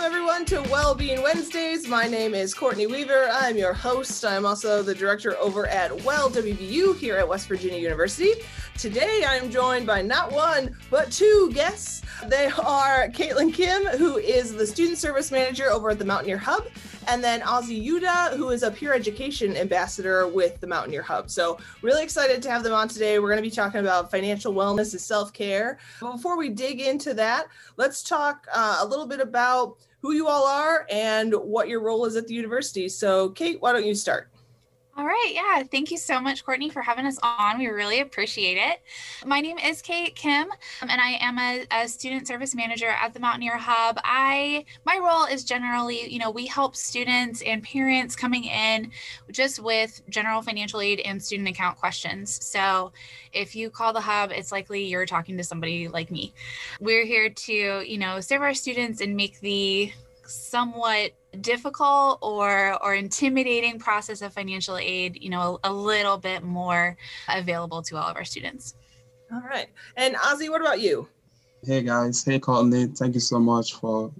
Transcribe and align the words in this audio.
Welcome, 0.00 0.16
everyone, 0.16 0.44
to 0.46 0.62
Wellbeing 0.70 1.22
Wednesdays. 1.22 1.86
My 1.86 2.06
name 2.06 2.32
is 2.32 2.54
Courtney 2.54 2.86
Weaver. 2.86 3.28
I'm 3.32 3.58
your 3.58 3.74
host. 3.74 4.24
I'm 4.24 4.46
also 4.46 4.82
the 4.82 4.94
director 4.94 5.36
over 5.36 5.66
at 5.66 5.94
Well 6.04 6.30
WVU 6.30 6.96
here 6.96 7.18
at 7.18 7.28
West 7.28 7.46
Virginia 7.48 7.78
University. 7.78 8.32
Today, 8.78 9.24
I'm 9.28 9.50
joined 9.50 9.86
by 9.86 10.00
not 10.00 10.32
one, 10.32 10.74
but 10.88 11.12
two 11.12 11.50
guests. 11.52 12.00
They 12.28 12.46
are 12.46 13.08
Caitlin 13.08 13.52
Kim, 13.52 13.84
who 13.98 14.16
is 14.16 14.54
the 14.54 14.66
student 14.66 14.96
service 14.96 15.30
manager 15.30 15.68
over 15.70 15.90
at 15.90 15.98
the 15.98 16.06
Mountaineer 16.06 16.38
Hub, 16.38 16.66
and 17.06 17.22
then 17.22 17.42
Ozzy 17.42 17.86
Yuda, 17.86 18.36
who 18.36 18.50
is 18.50 18.62
a 18.62 18.70
peer 18.70 18.94
education 18.94 19.54
ambassador 19.54 20.26
with 20.28 20.60
the 20.60 20.66
Mountaineer 20.66 21.02
Hub. 21.02 21.28
So, 21.28 21.58
really 21.82 22.02
excited 22.02 22.42
to 22.42 22.50
have 22.50 22.62
them 22.62 22.72
on 22.72 22.88
today. 22.88 23.18
We're 23.18 23.28
going 23.28 23.42
to 23.42 23.48
be 23.48 23.54
talking 23.54 23.80
about 23.80 24.10
financial 24.10 24.54
wellness 24.54 24.92
and 24.92 25.00
self 25.00 25.34
care. 25.34 25.78
But 26.00 26.12
before 26.12 26.38
we 26.38 26.48
dig 26.48 26.80
into 26.80 27.12
that, 27.14 27.48
let's 27.76 28.02
talk 28.02 28.46
uh, 28.52 28.78
a 28.80 28.86
little 28.86 29.06
bit 29.06 29.20
about 29.20 29.76
who 30.02 30.12
you 30.12 30.28
all 30.28 30.46
are 30.46 30.86
and 30.90 31.32
what 31.32 31.68
your 31.68 31.80
role 31.80 32.04
is 32.06 32.16
at 32.16 32.26
the 32.26 32.34
university. 32.34 32.88
So, 32.88 33.30
Kate, 33.30 33.60
why 33.60 33.72
don't 33.72 33.86
you 33.86 33.94
start? 33.94 34.30
All 34.96 35.06
right. 35.06 35.32
Yeah. 35.32 35.62
Thank 35.62 35.92
you 35.92 35.96
so 35.96 36.20
much, 36.20 36.44
Courtney, 36.44 36.68
for 36.68 36.82
having 36.82 37.06
us 37.06 37.18
on. 37.22 37.58
We 37.58 37.68
really 37.68 38.00
appreciate 38.00 38.58
it. 38.58 38.80
My 39.24 39.40
name 39.40 39.56
is 39.56 39.80
Kate 39.80 40.14
Kim, 40.16 40.50
um, 40.50 40.88
and 40.90 41.00
I 41.00 41.12
am 41.20 41.38
a, 41.38 41.64
a, 41.70 41.88
student 41.88 42.26
service 42.26 42.56
manager 42.56 42.88
at 42.88 43.14
the 43.14 43.20
Mountaineer 43.20 43.56
Hub. 43.56 44.00
I 44.02 44.64
my 44.84 44.98
role 44.98 45.24
is 45.24 45.44
generally, 45.44 46.12
you 46.12 46.18
know, 46.18 46.30
we 46.30 46.46
help 46.46 46.74
students 46.74 47.40
and 47.42 47.62
parents 47.62 48.16
coming 48.16 48.44
in 48.44 48.90
just 49.30 49.60
with 49.60 50.02
general 50.10 50.42
financial 50.42 50.80
aid 50.80 51.00
and 51.00 51.22
student 51.22 51.48
account 51.48 51.78
questions. 51.78 52.44
So 52.44 52.92
if 53.32 53.54
you 53.54 53.70
call 53.70 53.92
the 53.92 54.00
hub, 54.00 54.32
it's 54.32 54.50
likely 54.50 54.84
you're 54.84 55.06
talking 55.06 55.36
to 55.36 55.44
somebody 55.44 55.86
like 55.86 56.10
me. 56.10 56.34
We're 56.80 57.06
here 57.06 57.30
to, 57.30 57.52
you 57.88 57.98
know, 57.98 58.20
serve 58.20 58.42
our 58.42 58.54
students 58.54 59.00
and 59.00 59.16
make 59.16 59.38
the 59.40 59.92
somewhat 60.30 61.12
difficult 61.40 62.18
or 62.22 62.82
or 62.82 62.94
intimidating 62.94 63.78
process 63.78 64.22
of 64.22 64.32
financial 64.32 64.76
aid 64.76 65.18
you 65.20 65.30
know 65.30 65.58
a, 65.64 65.70
a, 65.70 65.72
little 65.72 66.16
bit 66.16 66.42
more 66.42 66.96
available 67.28 67.82
to 67.82 67.96
all 67.96 68.08
of 68.08 68.16
our 68.16 68.24
students. 68.24 68.74
All 69.32 69.42
right. 69.42 69.68
And 69.96 70.14
ozzy 70.16 70.48
what 70.48 70.60
about 70.60 70.80
you? 70.80 71.08
Hey 71.64 71.82
guys. 71.82 72.24
Hey 72.24 72.38
courtney. 72.38 72.86
Thank 72.86 73.14
you 73.14 73.20
so 73.20 73.38
much 73.38 73.74
for 73.74 74.12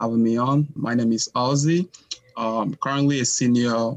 having 0.00 0.22
me 0.22 0.36
on. 0.36 0.68
My 0.74 0.94
name 0.94 1.12
is 1.12 1.28
ozzy. 1.34 1.88
Um, 2.36 2.74
currently 2.82 3.20
a 3.20 3.24
senior 3.24 3.96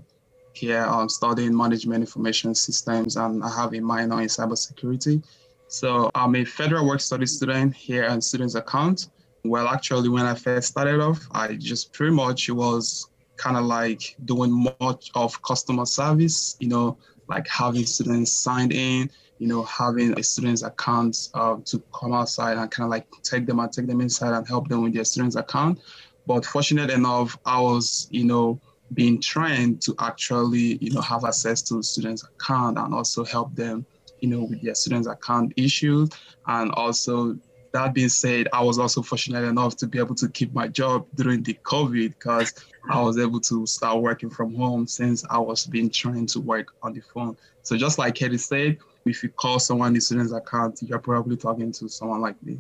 here 0.53 0.83
i'm 0.89 1.07
studying 1.07 1.55
management 1.55 2.01
information 2.01 2.55
systems 2.55 3.15
and 3.15 3.43
i 3.43 3.49
have 3.55 3.75
a 3.75 3.79
minor 3.79 4.21
in 4.21 4.27
cybersecurity. 4.27 5.23
So 5.67 6.09
i'm 6.15 6.35
a 6.35 6.43
federal 6.45 6.88
work 6.88 7.01
study 7.01 7.25
student 7.25 7.75
here 7.75 8.07
on 8.07 8.21
students 8.21 8.55
account 8.55 9.09
well, 9.50 9.67
actually, 9.67 10.09
when 10.09 10.26
I 10.26 10.36
first 10.36 10.70
started 10.70 11.00
off, 11.00 11.26
I 11.31 11.56
just 11.56 11.94
pretty 11.94 12.14
much 12.14 12.50
was 12.50 13.09
kind 13.38 13.58
of 13.58 13.66
like 13.66 14.16
doing 14.26 14.52
much 14.80 15.12
of 15.16 15.42
customer 15.42 15.86
service, 15.86 16.58
you 16.59 16.67
know, 16.67 16.98
like 17.28 17.48
having 17.48 17.86
students 17.86 18.31
signed 18.31 18.73
in, 18.73 19.09
you 19.38 19.48
know, 19.48 19.64
having 19.64 20.18
a 20.20 20.23
student's 20.23 20.64
account 20.64 21.30
uh, 21.34 21.58
to 21.66 21.81
come 21.94 22.14
outside 22.14 22.58
and 22.58 22.72
kind 22.72 22.86
of 22.86 22.92
like 22.92 23.08
take 23.23 23.45
them 23.45 23.59
and 23.59 23.72
take 23.72 23.88
them 23.88 24.02
inside 24.02 24.36
and 24.36 24.48
help 24.48 24.68
them 24.68 24.84
with 24.84 24.94
their 24.94 25.06
student's 25.06 25.36
account. 25.36 25.80
But 26.25 26.45
fortunate 26.45 26.90
enough, 26.90 27.38
I 27.45 27.62
was, 27.62 28.08
you 28.12 28.25
know, 28.25 28.59
being 28.94 29.22
trained 29.22 29.81
to 29.84 29.95
actually, 30.00 30.78
you 30.81 30.92
know, 30.92 31.02
have 31.02 31.25
access 31.25 31.62
to 31.64 31.84
students' 31.84 32.23
account 32.23 32.78
and 32.78 32.94
also 32.94 33.23
help 33.23 33.53
them, 33.56 33.86
you 34.20 34.30
know, 34.30 34.44
with 34.44 34.62
their 34.62 34.75
students' 34.75 35.08
account 35.08 35.53
issues 35.58 36.09
and 36.48 36.72
also 36.72 37.38
that 37.78 37.94
being 37.94 38.09
said, 38.09 38.47
I 38.52 38.64
was 38.64 38.80
also 38.80 39.03
fortunate 39.03 39.44
enough 39.44 39.75
to 39.78 39.88
be 39.88 40.00
able 40.00 40.16
to 40.16 40.28
keep 40.28 40.52
my 40.53 40.67
job 40.67 41.06
during 41.16 41.44
the 41.44 41.53
COVID 41.64 42.16
because 42.19 42.53
I 42.89 43.00
was 43.02 43.19
able 43.19 43.39
to 43.42 43.67
start 43.67 44.02
working 44.02 44.31
from 44.31 44.56
home 44.56 44.88
since 44.88 45.24
I 45.29 45.38
was 45.38 45.66
being 45.68 45.91
trained 45.91 46.29
to 46.29 46.40
work 46.40 46.69
on 46.81 46.94
the 46.94 47.01
phone. 47.01 47.38
So 47.62 47.78
just 47.78 48.00
like 48.00 48.16
Katie 48.16 48.40
said, 48.40 48.78
if 49.06 49.22
you 49.22 49.29
call 49.29 49.59
someone 49.59 49.90
in 49.90 49.94
the 49.94 50.01
student's 50.01 50.34
account, 50.34 50.79
you're 50.81 50.97
probably 50.97 51.38
talking 51.38 51.72
to 51.74 51.88
someone 51.88 52.19
like 52.19 52.41
me. 52.41 52.59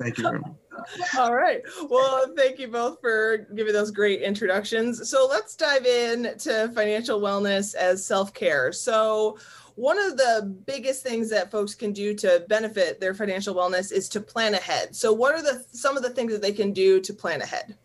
Thank 0.00 0.16
you 0.16 0.24
very 0.24 0.38
much. 0.38 0.52
All 1.18 1.34
right. 1.34 1.60
Well, 1.90 2.32
thank 2.36 2.58
you 2.58 2.68
both 2.68 3.00
for 3.00 3.38
giving 3.54 3.72
those 3.72 3.90
great 3.90 4.22
introductions. 4.22 5.10
So 5.10 5.26
let's 5.28 5.56
dive 5.56 5.84
in 5.84 6.38
to 6.38 6.70
financial 6.74 7.20
wellness 7.20 7.74
as 7.74 8.06
self 8.06 8.32
care. 8.32 8.72
So, 8.72 9.38
one 9.78 9.96
of 9.96 10.16
the 10.16 10.56
biggest 10.66 11.04
things 11.04 11.30
that 11.30 11.52
folks 11.52 11.72
can 11.72 11.92
do 11.92 12.12
to 12.12 12.44
benefit 12.48 13.00
their 13.00 13.14
financial 13.14 13.54
wellness 13.54 13.92
is 13.92 14.08
to 14.08 14.20
plan 14.20 14.54
ahead. 14.54 14.94
So, 14.96 15.12
what 15.12 15.36
are 15.36 15.42
the 15.42 15.64
some 15.70 15.96
of 15.96 16.02
the 16.02 16.10
things 16.10 16.32
that 16.32 16.42
they 16.42 16.50
can 16.50 16.72
do 16.72 17.00
to 17.00 17.14
plan 17.14 17.42
ahead? 17.42 17.76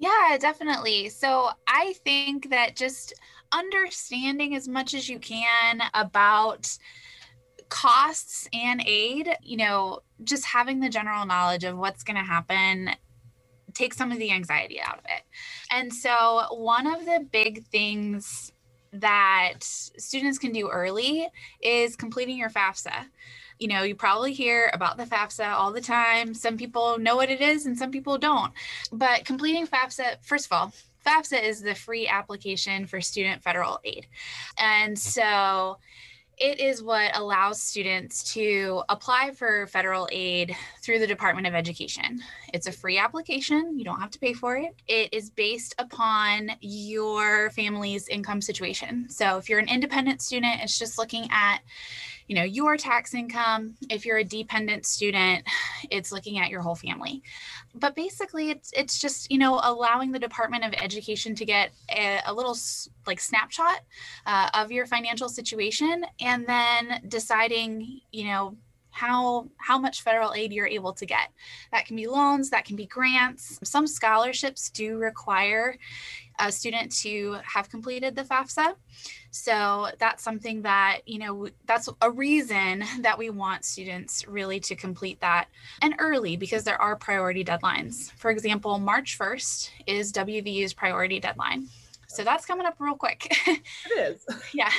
Yeah, 0.00 0.36
definitely. 0.40 1.08
So, 1.10 1.50
I 1.68 1.94
think 2.04 2.50
that 2.50 2.74
just 2.74 3.14
understanding 3.52 4.56
as 4.56 4.66
much 4.66 4.94
as 4.94 5.08
you 5.08 5.20
can 5.20 5.80
about 5.94 6.76
costs 7.68 8.48
and 8.52 8.82
aid, 8.84 9.30
you 9.40 9.58
know, 9.58 10.00
just 10.24 10.44
having 10.44 10.80
the 10.80 10.88
general 10.88 11.24
knowledge 11.24 11.62
of 11.62 11.78
what's 11.78 12.02
going 12.02 12.16
to 12.16 12.22
happen 12.22 12.90
take 13.74 13.94
some 13.94 14.10
of 14.10 14.18
the 14.18 14.32
anxiety 14.32 14.80
out 14.80 14.98
of 14.98 15.04
it. 15.04 15.22
And 15.70 15.94
so, 15.94 16.46
one 16.50 16.88
of 16.88 17.04
the 17.04 17.24
big 17.30 17.64
things 17.66 18.52
that 19.00 19.58
students 19.60 20.38
can 20.38 20.52
do 20.52 20.68
early 20.68 21.28
is 21.60 21.96
completing 21.96 22.38
your 22.38 22.50
FAFSA. 22.50 23.06
You 23.58 23.68
know, 23.68 23.82
you 23.82 23.94
probably 23.94 24.32
hear 24.32 24.70
about 24.72 24.96
the 24.96 25.04
FAFSA 25.04 25.52
all 25.52 25.72
the 25.72 25.80
time. 25.80 26.32
Some 26.32 26.56
people 26.56 26.98
know 26.98 27.16
what 27.16 27.30
it 27.30 27.40
is 27.40 27.66
and 27.66 27.76
some 27.76 27.90
people 27.90 28.18
don't. 28.18 28.52
But 28.92 29.24
completing 29.24 29.66
FAFSA, 29.66 30.18
first 30.22 30.46
of 30.46 30.52
all, 30.52 30.72
FAFSA 31.04 31.42
is 31.42 31.62
the 31.62 31.74
free 31.74 32.06
application 32.06 32.86
for 32.86 33.00
student 33.00 33.42
federal 33.42 33.80
aid. 33.84 34.06
And 34.58 34.98
so 34.98 35.78
it 36.40 36.60
is 36.60 36.82
what 36.82 37.16
allows 37.16 37.60
students 37.60 38.22
to 38.34 38.82
apply 38.88 39.32
for 39.32 39.66
federal 39.66 40.08
aid 40.12 40.54
through 40.80 40.98
the 40.98 41.06
Department 41.06 41.46
of 41.46 41.54
Education. 41.54 42.20
It's 42.54 42.66
a 42.66 42.72
free 42.72 42.98
application, 42.98 43.78
you 43.78 43.84
don't 43.84 44.00
have 44.00 44.10
to 44.12 44.18
pay 44.18 44.32
for 44.32 44.56
it. 44.56 44.74
It 44.86 45.12
is 45.12 45.30
based 45.30 45.74
upon 45.78 46.52
your 46.60 47.50
family's 47.50 48.08
income 48.08 48.40
situation. 48.40 49.08
So 49.10 49.38
if 49.38 49.48
you're 49.48 49.58
an 49.58 49.68
independent 49.68 50.22
student, 50.22 50.62
it's 50.62 50.78
just 50.78 50.98
looking 50.98 51.28
at 51.30 51.58
you 52.28 52.36
know 52.36 52.44
your 52.44 52.76
tax 52.76 53.14
income 53.14 53.74
if 53.90 54.06
you're 54.06 54.18
a 54.18 54.24
dependent 54.24 54.86
student 54.86 55.44
it's 55.90 56.12
looking 56.12 56.38
at 56.38 56.50
your 56.50 56.60
whole 56.60 56.76
family. 56.76 57.22
But 57.74 57.94
basically 57.94 58.50
it's 58.50 58.72
it's 58.76 59.00
just 59.00 59.30
you 59.30 59.38
know 59.38 59.60
allowing 59.62 60.12
the 60.12 60.18
department 60.18 60.64
of 60.64 60.72
education 60.74 61.34
to 61.34 61.44
get 61.44 61.70
a, 61.90 62.20
a 62.26 62.32
little 62.32 62.56
like 63.06 63.20
snapshot 63.20 63.80
uh, 64.26 64.50
of 64.54 64.70
your 64.70 64.86
financial 64.86 65.28
situation 65.28 66.04
and 66.20 66.46
then 66.46 67.02
deciding 67.08 68.00
you 68.12 68.24
know 68.24 68.56
how 68.90 69.48
how 69.58 69.78
much 69.78 70.02
federal 70.02 70.34
aid 70.34 70.52
you're 70.52 70.66
able 70.66 70.92
to 70.92 71.06
get. 71.06 71.30
That 71.72 71.86
can 71.86 71.96
be 71.96 72.06
loans 72.06 72.50
that 72.50 72.64
can 72.64 72.76
be 72.76 72.86
grants. 72.86 73.58
Some 73.62 73.86
scholarships 73.86 74.70
do 74.70 74.98
require 74.98 75.78
a 76.38 76.52
student 76.52 76.92
to 76.98 77.36
have 77.44 77.68
completed 77.68 78.14
the 78.14 78.22
FAFSA. 78.22 78.74
So 79.30 79.88
that's 79.98 80.22
something 80.22 80.62
that, 80.62 81.00
you 81.06 81.18
know, 81.18 81.48
that's 81.66 81.88
a 82.00 82.10
reason 82.10 82.84
that 83.00 83.18
we 83.18 83.30
want 83.30 83.64
students 83.64 84.26
really 84.26 84.60
to 84.60 84.74
complete 84.74 85.20
that 85.20 85.48
and 85.82 85.94
early 85.98 86.36
because 86.36 86.64
there 86.64 86.80
are 86.80 86.96
priority 86.96 87.44
deadlines. 87.44 88.12
For 88.12 88.30
example, 88.30 88.78
March 88.78 89.18
1st 89.18 89.70
is 89.86 90.12
WVU's 90.12 90.72
priority 90.72 91.20
deadline. 91.20 91.68
So 92.10 92.24
that's 92.24 92.46
coming 92.46 92.66
up 92.66 92.76
real 92.78 92.94
quick. 92.94 93.30
It 93.46 93.98
is. 93.98 94.24
yeah. 94.54 94.70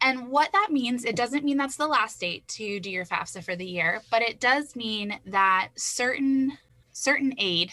And 0.00 0.28
what 0.28 0.50
that 0.52 0.68
means, 0.70 1.04
it 1.04 1.16
doesn't 1.16 1.44
mean 1.44 1.56
that's 1.56 1.76
the 1.76 1.86
last 1.86 2.20
date 2.20 2.46
to 2.48 2.80
do 2.80 2.90
your 2.90 3.04
FAFSA 3.04 3.44
for 3.44 3.54
the 3.54 3.66
year, 3.66 4.02
but 4.10 4.22
it 4.22 4.40
does 4.40 4.74
mean 4.74 5.18
that 5.26 5.68
certain 5.76 6.58
certain 6.92 7.34
aid, 7.38 7.72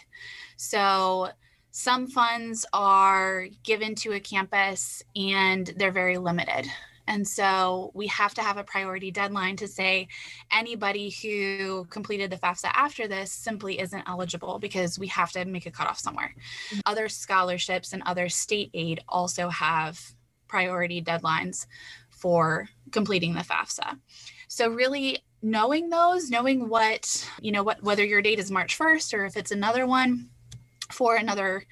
so 0.55 1.29
some 1.77 2.07
funds 2.07 2.65
are 2.73 3.45
given 3.61 3.93
to 3.93 4.13
a 4.13 4.19
campus 4.19 5.03
and 5.15 5.71
they're 5.77 5.91
very 5.91 6.17
limited. 6.17 6.65
And 7.05 7.25
so 7.25 7.91
we 7.93 8.07
have 8.07 8.33
to 8.33 8.41
have 8.41 8.57
a 8.57 8.63
priority 8.63 9.11
deadline 9.11 9.57
to 9.57 9.67
say 9.67 10.07
anybody 10.51 11.11
who 11.11 11.85
completed 11.91 12.31
the 12.31 12.37
FAFSA 12.37 12.71
after 12.73 13.07
this 13.07 13.31
simply 13.31 13.79
isn't 13.79 14.09
eligible 14.09 14.57
because 14.57 14.97
we 14.97 15.05
have 15.09 15.31
to 15.33 15.45
make 15.45 15.67
a 15.67 15.71
cutoff 15.71 15.99
somewhere. 15.99 16.33
Mm-hmm. 16.71 16.79
Other 16.87 17.07
scholarships 17.09 17.93
and 17.93 18.01
other 18.07 18.27
state 18.27 18.71
aid 18.73 19.01
also 19.07 19.47
have 19.49 20.01
priority 20.47 20.99
deadlines 20.99 21.67
for 22.09 22.67
completing 22.91 23.35
the 23.35 23.41
FAFSA. 23.41 23.99
So 24.47 24.69
really 24.69 25.19
knowing 25.43 25.91
those, 25.91 26.31
knowing 26.31 26.69
what, 26.69 27.29
you 27.39 27.51
know, 27.51 27.61
what 27.61 27.83
whether 27.83 28.03
your 28.03 28.23
date 28.23 28.39
is 28.39 28.49
March 28.49 28.79
1st 28.79 29.13
or 29.13 29.25
if 29.25 29.37
it's 29.37 29.51
another 29.51 29.85
one, 29.85 30.31
for 30.91 31.15
another, 31.15 31.63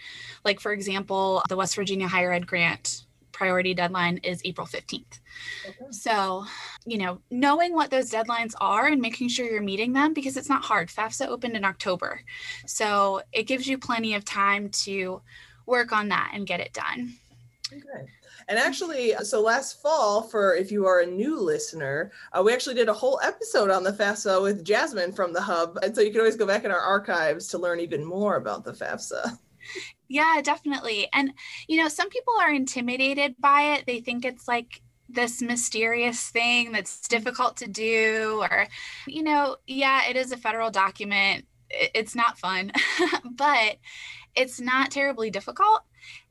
like 0.44 0.60
for 0.60 0.72
example, 0.72 1.42
the 1.50 1.56
West 1.56 1.76
Virginia 1.76 2.08
Higher 2.08 2.32
Ed 2.32 2.48
Grant 2.48 3.06
priority 3.36 3.74
deadline 3.74 4.18
is 4.24 4.42
April 4.46 4.66
15th. 4.66 5.20
Okay. 5.68 5.76
So, 5.92 6.46
you 6.86 6.98
know, 6.98 7.20
knowing 7.30 7.74
what 7.74 7.92
those 7.92 8.10
deadlines 8.10 8.54
are 8.62 8.88
and 8.88 9.02
making 9.02 9.28
sure 9.28 9.46
you're 9.46 9.62
meeting 9.62 9.92
them 9.94 10.14
because 10.14 10.38
it's 10.38 10.50
not 10.50 10.64
hard. 10.64 10.88
FAFSA 10.88 11.28
opened 11.28 11.56
in 11.56 11.66
October. 11.66 12.22
So 12.66 13.22
it 13.34 13.44
gives 13.44 13.68
you 13.68 13.78
plenty 13.78 14.16
of 14.16 14.24
time 14.24 14.70
to 14.70 15.22
work 15.66 15.92
on 15.92 16.08
that 16.10 16.32
and 16.34 16.48
get 16.48 16.62
it 16.62 16.72
done. 16.74 17.16
Okay. 17.72 18.10
And 18.48 18.60
actually, 18.60 19.14
so 19.24 19.42
last 19.42 19.82
fall, 19.82 20.22
for 20.22 20.56
if 20.56 20.72
you 20.72 20.86
are 20.86 21.02
a 21.02 21.06
new 21.06 21.40
listener, 21.40 22.12
uh, 22.32 22.44
we 22.44 22.54
actually 22.54 22.76
did 22.76 22.90
a 22.90 22.94
whole 22.94 23.20
episode 23.24 23.72
on 23.72 23.84
the 23.84 23.92
FAFSA 23.92 24.42
with 24.42 24.64
Jasmine 24.64 25.14
from 25.14 25.34
the 25.34 25.42
Hub. 25.42 25.78
And 25.82 25.96
so 25.96 26.02
you 26.02 26.12
can 26.12 26.20
always 26.20 26.36
go 26.36 26.46
back 26.46 26.64
in 26.64 26.72
our 26.72 26.80
archives 26.80 27.48
to 27.50 27.58
learn 27.58 27.80
even 27.80 28.06
more 28.06 28.36
about 28.36 28.64
the 28.64 28.74
FAFSA. 28.74 29.38
Yeah, 30.08 30.42
definitely. 30.44 31.08
And, 31.14 31.34
you 31.68 31.82
know, 31.82 31.88
some 31.88 32.10
people 32.10 32.36
are 32.40 32.54
intimidated 32.54 33.36
by 33.40 33.76
it. 33.76 33.86
They 33.88 34.00
think 34.00 34.24
it's 34.24 34.48
like 34.48 34.82
this 35.10 35.42
mysterious 35.42 36.30
thing 36.30 36.72
that's 36.72 37.08
difficult 37.08 37.58
to 37.58 37.68
do, 37.68 38.40
or, 38.42 38.68
you 39.08 39.24
know, 39.24 39.58
yeah, 39.66 40.08
it 40.08 40.16
is 40.16 40.32
a 40.32 40.38
federal 40.38 40.70
document. 40.70 41.46
It's 41.72 42.16
not 42.16 42.38
fun, 42.38 42.72
but 43.32 43.78
it's 44.36 44.60
not 44.60 44.92
terribly 44.92 45.32
difficult 45.32 45.82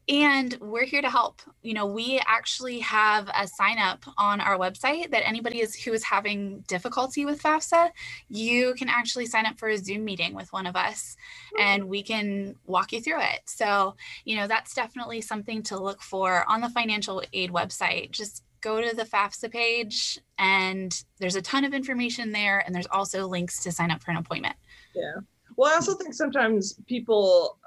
and 0.09 0.57
we're 0.61 0.85
here 0.85 1.01
to 1.01 1.11
help. 1.11 1.41
You 1.63 1.75
know 1.75 1.87
we 1.87 2.21
actually 2.27 2.81
have 2.81 3.29
a 3.29 3.47
sign 3.47 3.79
up 3.79 4.05
on 4.19 4.41
our 4.41 4.59
website 4.59 5.11
that 5.11 5.27
anybody 5.27 5.61
is 5.61 5.75
who 5.75 5.93
is 5.93 6.05
having 6.05 6.61
difficulty 6.67 7.25
with 7.25 7.43
fafsa 7.43 7.91
you 8.29 8.75
can 8.75 8.89
actually 8.89 9.27
sign 9.27 9.47
up 9.47 9.59
for 9.59 9.69
a 9.69 9.79
zoom 9.79 10.05
meeting 10.05 10.35
with 10.35 10.53
one 10.53 10.67
of 10.67 10.77
us 10.77 11.17
and 11.59 11.85
we 11.85 12.03
can 12.03 12.55
walk 12.67 12.93
you 12.93 13.01
through 13.01 13.21
it. 13.21 13.41
So 13.47 13.97
you 14.25 14.37
know 14.37 14.47
that's 14.47 14.75
definitely 14.75 15.21
something 15.21 15.63
to 15.65 15.79
look 15.79 16.03
for 16.03 16.45
on 16.49 16.61
the 16.61 16.69
financial 16.69 17.23
aid 17.33 17.51
website. 17.51 18.11
Just 18.11 18.43
go 18.61 18.81
to 18.81 18.97
the 18.97 19.05
fafsa 19.05 19.51
page 19.51 20.19
and 20.39 21.05
there's 21.19 21.37
a 21.37 21.43
ton 21.43 21.65
of 21.65 21.75
information 21.75 22.33
there 22.33 22.61
and 22.65 22.75
there's 22.75 22.87
also 22.91 23.27
links 23.27 23.63
to 23.63 23.71
sign 23.71 23.91
up 23.91 24.03
for 24.03 24.11
an 24.11 24.17
appointment. 24.17 24.57
Yeah. 24.95 25.21
Well 25.57 25.71
i 25.71 25.75
also 25.75 25.95
think 25.95 26.15
sometimes 26.15 26.75
people 26.87 27.59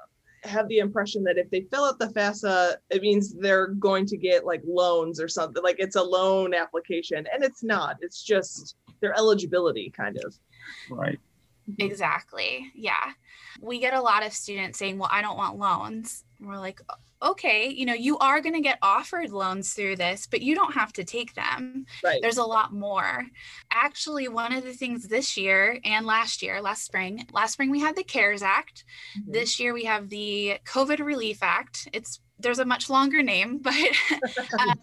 have 0.44 0.68
the 0.68 0.78
impression 0.78 1.24
that 1.24 1.38
if 1.38 1.50
they 1.50 1.62
fill 1.62 1.84
out 1.84 1.98
the 1.98 2.06
FAFSA, 2.06 2.76
it 2.90 3.02
means 3.02 3.34
they're 3.34 3.68
going 3.68 4.06
to 4.06 4.16
get 4.16 4.44
like 4.44 4.62
loans 4.66 5.20
or 5.20 5.28
something. 5.28 5.62
Like 5.62 5.76
it's 5.78 5.96
a 5.96 6.02
loan 6.02 6.54
application, 6.54 7.26
and 7.32 7.42
it's 7.42 7.62
not. 7.62 7.96
It's 8.00 8.22
just 8.22 8.76
their 9.00 9.16
eligibility, 9.16 9.90
kind 9.90 10.18
of. 10.24 10.34
Right. 10.90 11.18
Exactly. 11.78 12.70
Yeah. 12.74 13.12
We 13.60 13.78
get 13.78 13.94
a 13.94 14.00
lot 14.00 14.24
of 14.24 14.32
students 14.32 14.78
saying, 14.78 14.98
Well, 14.98 15.10
I 15.12 15.20
don't 15.22 15.36
want 15.36 15.58
loans. 15.58 16.24
And 16.38 16.48
we're 16.48 16.58
like, 16.58 16.80
okay, 17.22 17.68
you 17.68 17.86
know, 17.86 17.94
you 17.94 18.18
are 18.18 18.40
going 18.40 18.54
to 18.54 18.60
get 18.60 18.78
offered 18.82 19.30
loans 19.30 19.72
through 19.72 19.96
this, 19.96 20.26
but 20.26 20.42
you 20.42 20.54
don't 20.54 20.74
have 20.74 20.92
to 20.94 21.04
take 21.04 21.34
them. 21.34 21.84
Right. 22.04 22.20
There's 22.22 22.38
a 22.38 22.44
lot 22.44 22.72
more. 22.72 23.24
Actually, 23.72 24.28
one 24.28 24.52
of 24.52 24.64
the 24.64 24.72
things 24.72 25.08
this 25.08 25.36
year 25.36 25.78
and 25.84 26.06
last 26.06 26.42
year, 26.42 26.60
last 26.60 26.84
spring, 26.84 27.26
last 27.32 27.52
spring 27.52 27.70
we 27.70 27.80
had 27.80 27.96
the 27.96 28.04
CARES 28.04 28.42
Act. 28.42 28.84
Mm-hmm. 29.18 29.32
This 29.32 29.58
year 29.58 29.72
we 29.72 29.84
have 29.84 30.08
the 30.08 30.58
COVID 30.64 31.00
Relief 31.00 31.42
Act. 31.42 31.88
It's 31.92 32.20
there's 32.38 32.60
a 32.60 32.64
much 32.64 32.88
longer 32.88 33.22
name, 33.22 33.58
but 33.62 33.74
um, 34.58 34.80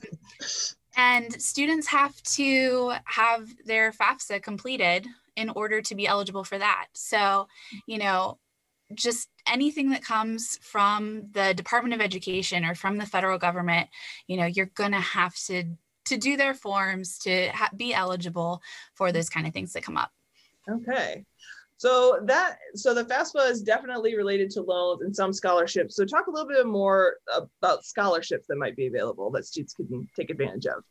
and 0.95 1.41
students 1.41 1.87
have 1.87 2.21
to 2.23 2.93
have 3.05 3.49
their 3.65 3.91
FAFSA 3.91 4.41
completed 4.41 5.07
in 5.35 5.49
order 5.49 5.81
to 5.81 5.95
be 5.95 6.07
eligible 6.07 6.43
for 6.43 6.57
that. 6.57 6.87
So, 6.93 7.47
you 7.87 7.97
know, 7.97 8.37
just 8.93 9.29
anything 9.47 9.89
that 9.89 10.03
comes 10.03 10.59
from 10.61 11.29
the 11.31 11.53
Department 11.53 11.93
of 11.93 12.01
Education 12.01 12.65
or 12.65 12.75
from 12.75 12.97
the 12.97 13.05
federal 13.05 13.37
government, 13.37 13.89
you 14.27 14.37
know, 14.37 14.45
you're 14.45 14.71
going 14.75 14.91
to 14.91 14.99
have 14.99 15.35
to 15.47 15.63
to 16.05 16.17
do 16.17 16.37
their 16.37 16.53
forms 16.53 17.17
to 17.17 17.49
ha- 17.49 17.71
be 17.75 17.91
eligible 17.91 18.61
for 18.93 19.11
those 19.11 19.27
kind 19.27 19.47
of 19.47 19.53
things 19.53 19.73
that 19.73 19.83
come 19.83 19.97
up. 19.97 20.11
Okay. 20.69 21.23
So 21.77 22.19
that 22.23 22.57
so 22.73 22.93
the 22.93 23.03
FAFSA 23.03 23.49
is 23.49 23.61
definitely 23.61 24.15
related 24.15 24.49
to 24.51 24.61
loans 24.61 25.01
and 25.01 25.15
some 25.15 25.33
scholarships. 25.33 25.95
So 25.95 26.05
talk 26.05 26.27
a 26.27 26.31
little 26.31 26.47
bit 26.47 26.65
more 26.65 27.17
about 27.61 27.83
scholarships 27.83 28.45
that 28.47 28.57
might 28.57 28.75
be 28.75 28.87
available 28.87 29.29
that 29.31 29.45
students 29.45 29.73
can 29.73 30.07
take 30.15 30.29
advantage 30.29 30.67
of. 30.67 30.83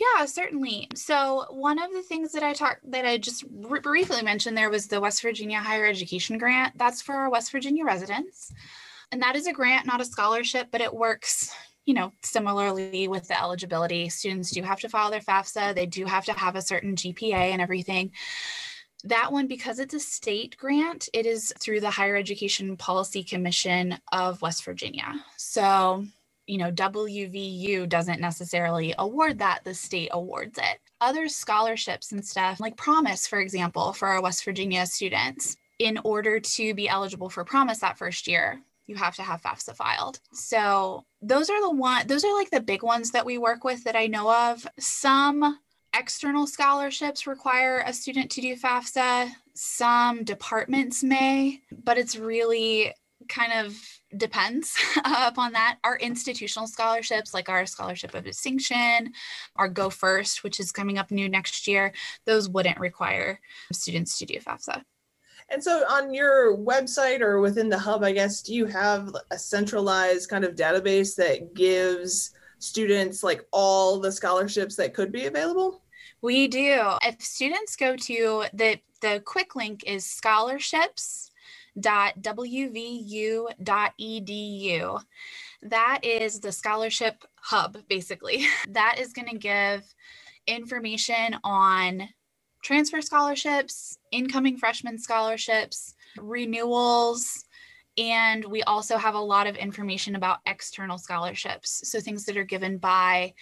Yeah, 0.00 0.24
certainly. 0.24 0.88
So 0.94 1.44
one 1.50 1.78
of 1.78 1.92
the 1.92 2.02
things 2.02 2.32
that 2.32 2.42
I 2.42 2.54
talked 2.54 2.90
that 2.90 3.04
I 3.04 3.18
just 3.18 3.44
r- 3.68 3.80
briefly 3.80 4.22
mentioned 4.22 4.56
there 4.56 4.70
was 4.70 4.86
the 4.86 5.00
West 5.00 5.20
Virginia 5.20 5.58
Higher 5.58 5.84
Education 5.84 6.38
Grant. 6.38 6.78
That's 6.78 7.02
for 7.02 7.14
our 7.14 7.30
West 7.30 7.52
Virginia 7.52 7.84
residents. 7.84 8.50
And 9.12 9.20
that 9.20 9.36
is 9.36 9.46
a 9.46 9.52
grant, 9.52 9.86
not 9.86 10.00
a 10.00 10.06
scholarship, 10.06 10.68
but 10.70 10.80
it 10.80 10.94
works, 10.94 11.54
you 11.84 11.92
know, 11.92 12.12
similarly 12.22 13.08
with 13.08 13.28
the 13.28 13.38
eligibility. 13.38 14.08
Students 14.08 14.52
do 14.52 14.62
have 14.62 14.80
to 14.80 14.88
file 14.88 15.10
their 15.10 15.20
FAFSA, 15.20 15.74
they 15.74 15.86
do 15.86 16.06
have 16.06 16.24
to 16.26 16.32
have 16.32 16.56
a 16.56 16.62
certain 16.62 16.94
GPA 16.94 17.34
and 17.34 17.60
everything. 17.60 18.12
That 19.04 19.32
one, 19.32 19.48
because 19.48 19.78
it's 19.78 19.94
a 19.94 20.00
state 20.00 20.56
grant, 20.56 21.08
it 21.12 21.26
is 21.26 21.52
through 21.58 21.80
the 21.80 21.90
Higher 21.90 22.16
Education 22.16 22.76
Policy 22.76 23.24
Commission 23.24 23.98
of 24.12 24.40
West 24.40 24.64
Virginia. 24.64 25.24
So 25.36 26.04
you 26.50 26.58
know, 26.58 26.72
WVU 26.72 27.88
doesn't 27.88 28.20
necessarily 28.20 28.92
award 28.98 29.38
that, 29.38 29.60
the 29.62 29.72
state 29.72 30.08
awards 30.12 30.58
it. 30.58 30.80
Other 31.00 31.28
scholarships 31.28 32.10
and 32.10 32.24
stuff, 32.24 32.58
like 32.58 32.76
Promise, 32.76 33.28
for 33.28 33.38
example, 33.40 33.92
for 33.92 34.08
our 34.08 34.20
West 34.20 34.44
Virginia 34.44 34.84
students, 34.84 35.56
in 35.78 35.98
order 36.04 36.40
to 36.40 36.74
be 36.74 36.88
eligible 36.88 37.30
for 37.30 37.44
Promise 37.44 37.78
that 37.78 37.98
first 37.98 38.26
year, 38.26 38.60
you 38.88 38.96
have 38.96 39.14
to 39.14 39.22
have 39.22 39.40
FAFSA 39.42 39.76
filed. 39.76 40.18
So 40.32 41.04
those 41.22 41.48
are 41.50 41.60
the 41.60 41.70
one 41.70 42.08
those 42.08 42.24
are 42.24 42.36
like 42.36 42.50
the 42.50 42.60
big 42.60 42.82
ones 42.82 43.12
that 43.12 43.24
we 43.24 43.38
work 43.38 43.62
with 43.62 43.84
that 43.84 43.94
I 43.94 44.08
know 44.08 44.32
of. 44.50 44.66
Some 44.80 45.60
external 45.96 46.48
scholarships 46.48 47.28
require 47.28 47.84
a 47.86 47.92
student 47.92 48.28
to 48.32 48.40
do 48.40 48.56
FAFSA. 48.56 49.30
Some 49.54 50.24
departments 50.24 51.04
may, 51.04 51.60
but 51.84 51.98
it's 51.98 52.16
really 52.16 52.92
kind 53.30 53.52
of 53.52 53.74
depends 54.16 54.76
upon 55.04 55.52
that. 55.52 55.78
Our 55.84 55.96
institutional 55.96 56.66
scholarships, 56.66 57.32
like 57.32 57.48
our 57.48 57.64
Scholarship 57.64 58.14
of 58.14 58.24
Distinction, 58.24 59.12
our 59.56 59.68
Go 59.68 59.88
First, 59.88 60.44
which 60.44 60.60
is 60.60 60.72
coming 60.72 60.98
up 60.98 61.10
new 61.10 61.28
next 61.28 61.66
year, 61.66 61.92
those 62.26 62.48
wouldn't 62.48 62.78
require 62.78 63.40
students 63.72 64.18
to 64.18 64.26
do 64.26 64.38
FAFSA. 64.38 64.82
And 65.48 65.62
so 65.62 65.84
on 65.88 66.12
your 66.12 66.56
website 66.56 67.20
or 67.20 67.40
within 67.40 67.68
the 67.68 67.78
hub, 67.78 68.04
I 68.04 68.12
guess, 68.12 68.42
do 68.42 68.54
you 68.54 68.66
have 68.66 69.14
a 69.30 69.38
centralized 69.38 70.28
kind 70.28 70.44
of 70.44 70.54
database 70.54 71.16
that 71.16 71.54
gives 71.54 72.32
students 72.58 73.22
like 73.24 73.44
all 73.50 73.98
the 73.98 74.12
scholarships 74.12 74.76
that 74.76 74.94
could 74.94 75.10
be 75.10 75.26
available? 75.26 75.82
We 76.22 76.46
do. 76.48 76.82
If 77.02 77.20
students 77.22 77.76
go 77.76 77.96
to 77.96 78.44
the 78.52 78.78
the 79.00 79.22
quick 79.24 79.56
link 79.56 79.82
is 79.86 80.04
scholarships 80.04 81.29
www.wvu.edu. 81.78 82.72
That 85.62 86.00
is 86.02 86.40
the 86.40 86.52
scholarship 86.52 87.24
hub, 87.36 87.78
basically. 87.88 88.46
That 88.68 88.98
is 88.98 89.12
going 89.12 89.28
to 89.28 89.38
give 89.38 89.82
information 90.46 91.36
on 91.44 92.08
transfer 92.62 93.00
scholarships, 93.00 93.98
incoming 94.10 94.56
freshman 94.56 94.98
scholarships, 94.98 95.94
renewals, 96.18 97.44
and 97.98 98.44
we 98.44 98.62
also 98.62 98.96
have 98.96 99.14
a 99.14 99.20
lot 99.20 99.46
of 99.46 99.56
information 99.56 100.16
about 100.16 100.38
external 100.46 100.98
scholarships. 100.98 101.88
So 101.90 102.00
things 102.00 102.24
that 102.24 102.36
are 102.36 102.44
given 102.44 102.78
by, 102.78 103.34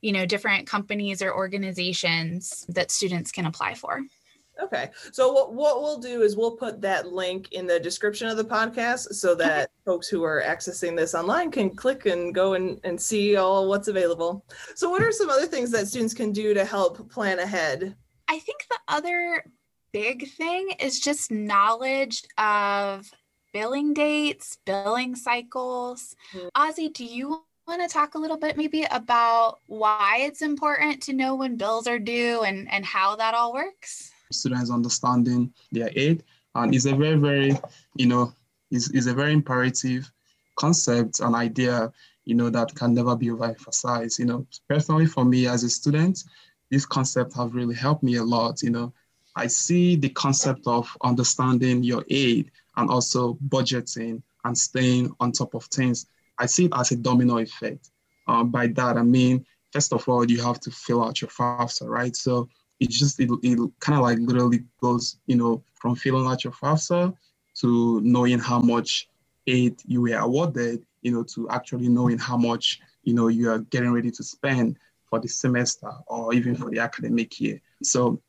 you 0.00 0.12
know, 0.12 0.26
different 0.26 0.66
companies 0.66 1.22
or 1.22 1.34
organizations 1.34 2.66
that 2.68 2.90
students 2.90 3.32
can 3.32 3.46
apply 3.46 3.74
for. 3.74 4.02
Okay. 4.62 4.90
So 5.12 5.32
what, 5.32 5.54
what 5.54 5.82
we'll 5.82 5.98
do 5.98 6.22
is 6.22 6.36
we'll 6.36 6.56
put 6.56 6.80
that 6.80 7.12
link 7.12 7.52
in 7.52 7.66
the 7.66 7.78
description 7.78 8.28
of 8.28 8.36
the 8.36 8.44
podcast 8.44 9.14
so 9.14 9.34
that 9.34 9.64
okay. 9.64 9.72
folks 9.84 10.08
who 10.08 10.24
are 10.24 10.42
accessing 10.42 10.96
this 10.96 11.14
online 11.14 11.50
can 11.50 11.74
click 11.74 12.06
and 12.06 12.34
go 12.34 12.54
and, 12.54 12.80
and 12.84 13.00
see 13.00 13.36
all 13.36 13.68
what's 13.68 13.88
available. 13.88 14.44
So 14.74 14.90
what 14.90 15.02
are 15.02 15.12
some 15.12 15.28
other 15.28 15.46
things 15.46 15.70
that 15.72 15.88
students 15.88 16.14
can 16.14 16.32
do 16.32 16.54
to 16.54 16.64
help 16.64 17.10
plan 17.10 17.38
ahead? 17.38 17.94
I 18.28 18.38
think 18.38 18.66
the 18.68 18.78
other 18.88 19.44
big 19.92 20.28
thing 20.30 20.70
is 20.80 21.00
just 21.00 21.30
knowledge 21.30 22.22
of 22.38 23.10
billing 23.52 23.94
dates, 23.94 24.58
billing 24.64 25.14
cycles. 25.16 26.16
Mm-hmm. 26.34 26.48
Ozzy, 26.54 26.92
do 26.92 27.04
you 27.04 27.42
want 27.66 27.82
to 27.82 27.88
talk 27.88 28.14
a 28.14 28.18
little 28.18 28.36
bit 28.36 28.56
maybe 28.56 28.86
about 28.90 29.60
why 29.66 30.18
it's 30.20 30.42
important 30.42 31.02
to 31.02 31.12
know 31.12 31.34
when 31.34 31.56
bills 31.56 31.86
are 31.86 31.98
due 31.98 32.42
and, 32.42 32.70
and 32.70 32.84
how 32.84 33.16
that 33.16 33.34
all 33.34 33.52
works? 33.52 34.12
Students 34.32 34.70
understanding 34.70 35.52
their 35.72 35.90
aid. 35.94 36.24
And 36.54 36.74
it's 36.74 36.86
a 36.86 36.94
very, 36.94 37.16
very, 37.16 37.52
you 37.94 38.06
know, 38.06 38.32
is 38.70 38.90
is 38.90 39.06
a 39.06 39.14
very 39.14 39.32
imperative 39.32 40.10
concept 40.56 41.20
and 41.20 41.34
idea, 41.34 41.92
you 42.24 42.34
know, 42.34 42.50
that 42.50 42.74
can 42.74 42.94
never 42.94 43.14
be 43.14 43.26
overemphasized. 43.26 44.18
You 44.18 44.24
know, 44.26 44.46
personally 44.68 45.06
for 45.06 45.24
me 45.24 45.46
as 45.46 45.64
a 45.64 45.70
student, 45.70 46.24
this 46.70 46.86
concept 46.86 47.34
have 47.36 47.54
really 47.54 47.74
helped 47.74 48.02
me 48.02 48.16
a 48.16 48.24
lot. 48.24 48.62
You 48.62 48.70
know, 48.70 48.92
I 49.36 49.46
see 49.46 49.96
the 49.96 50.08
concept 50.08 50.66
of 50.66 50.96
understanding 51.02 51.82
your 51.82 52.04
aid 52.10 52.50
and 52.76 52.90
also 52.90 53.38
budgeting 53.48 54.22
and 54.44 54.56
staying 54.56 55.14
on 55.20 55.32
top 55.32 55.54
of 55.54 55.64
things. 55.64 56.06
I 56.38 56.46
see 56.46 56.66
it 56.66 56.72
as 56.74 56.90
a 56.92 56.96
domino 56.96 57.38
effect. 57.38 57.90
Um, 58.28 58.50
by 58.50 58.66
that, 58.68 58.96
I 58.96 59.02
mean, 59.02 59.46
first 59.72 59.92
of 59.92 60.08
all, 60.08 60.28
you 60.28 60.42
have 60.42 60.60
to 60.60 60.70
fill 60.70 61.04
out 61.04 61.20
your 61.20 61.30
FAFSA, 61.30 61.88
right? 61.88 62.14
So 62.16 62.48
it 62.80 62.90
just, 62.90 63.18
it, 63.20 63.30
it 63.42 63.58
kind 63.80 63.98
of 63.98 64.02
like 64.02 64.18
literally 64.18 64.64
goes, 64.80 65.18
you 65.26 65.36
know, 65.36 65.62
from 65.74 65.94
filling 65.94 66.26
out 66.26 66.44
your 66.44 66.52
FAFSA 66.52 67.14
to 67.60 68.00
knowing 68.02 68.38
how 68.38 68.60
much 68.60 69.08
aid 69.46 69.80
you 69.86 70.02
were 70.02 70.16
awarded, 70.16 70.84
you 71.02 71.12
know, 71.12 71.22
to 71.22 71.48
actually 71.50 71.88
knowing 71.88 72.18
how 72.18 72.36
much, 72.36 72.80
you 73.04 73.14
know, 73.14 73.28
you 73.28 73.50
are 73.50 73.58
getting 73.58 73.92
ready 73.92 74.10
to 74.10 74.22
spend 74.22 74.78
for 75.08 75.20
the 75.20 75.28
semester 75.28 75.90
or 76.08 76.34
even 76.34 76.54
for 76.54 76.70
the 76.70 76.78
academic 76.78 77.40
year. 77.40 77.60
So 77.82 78.20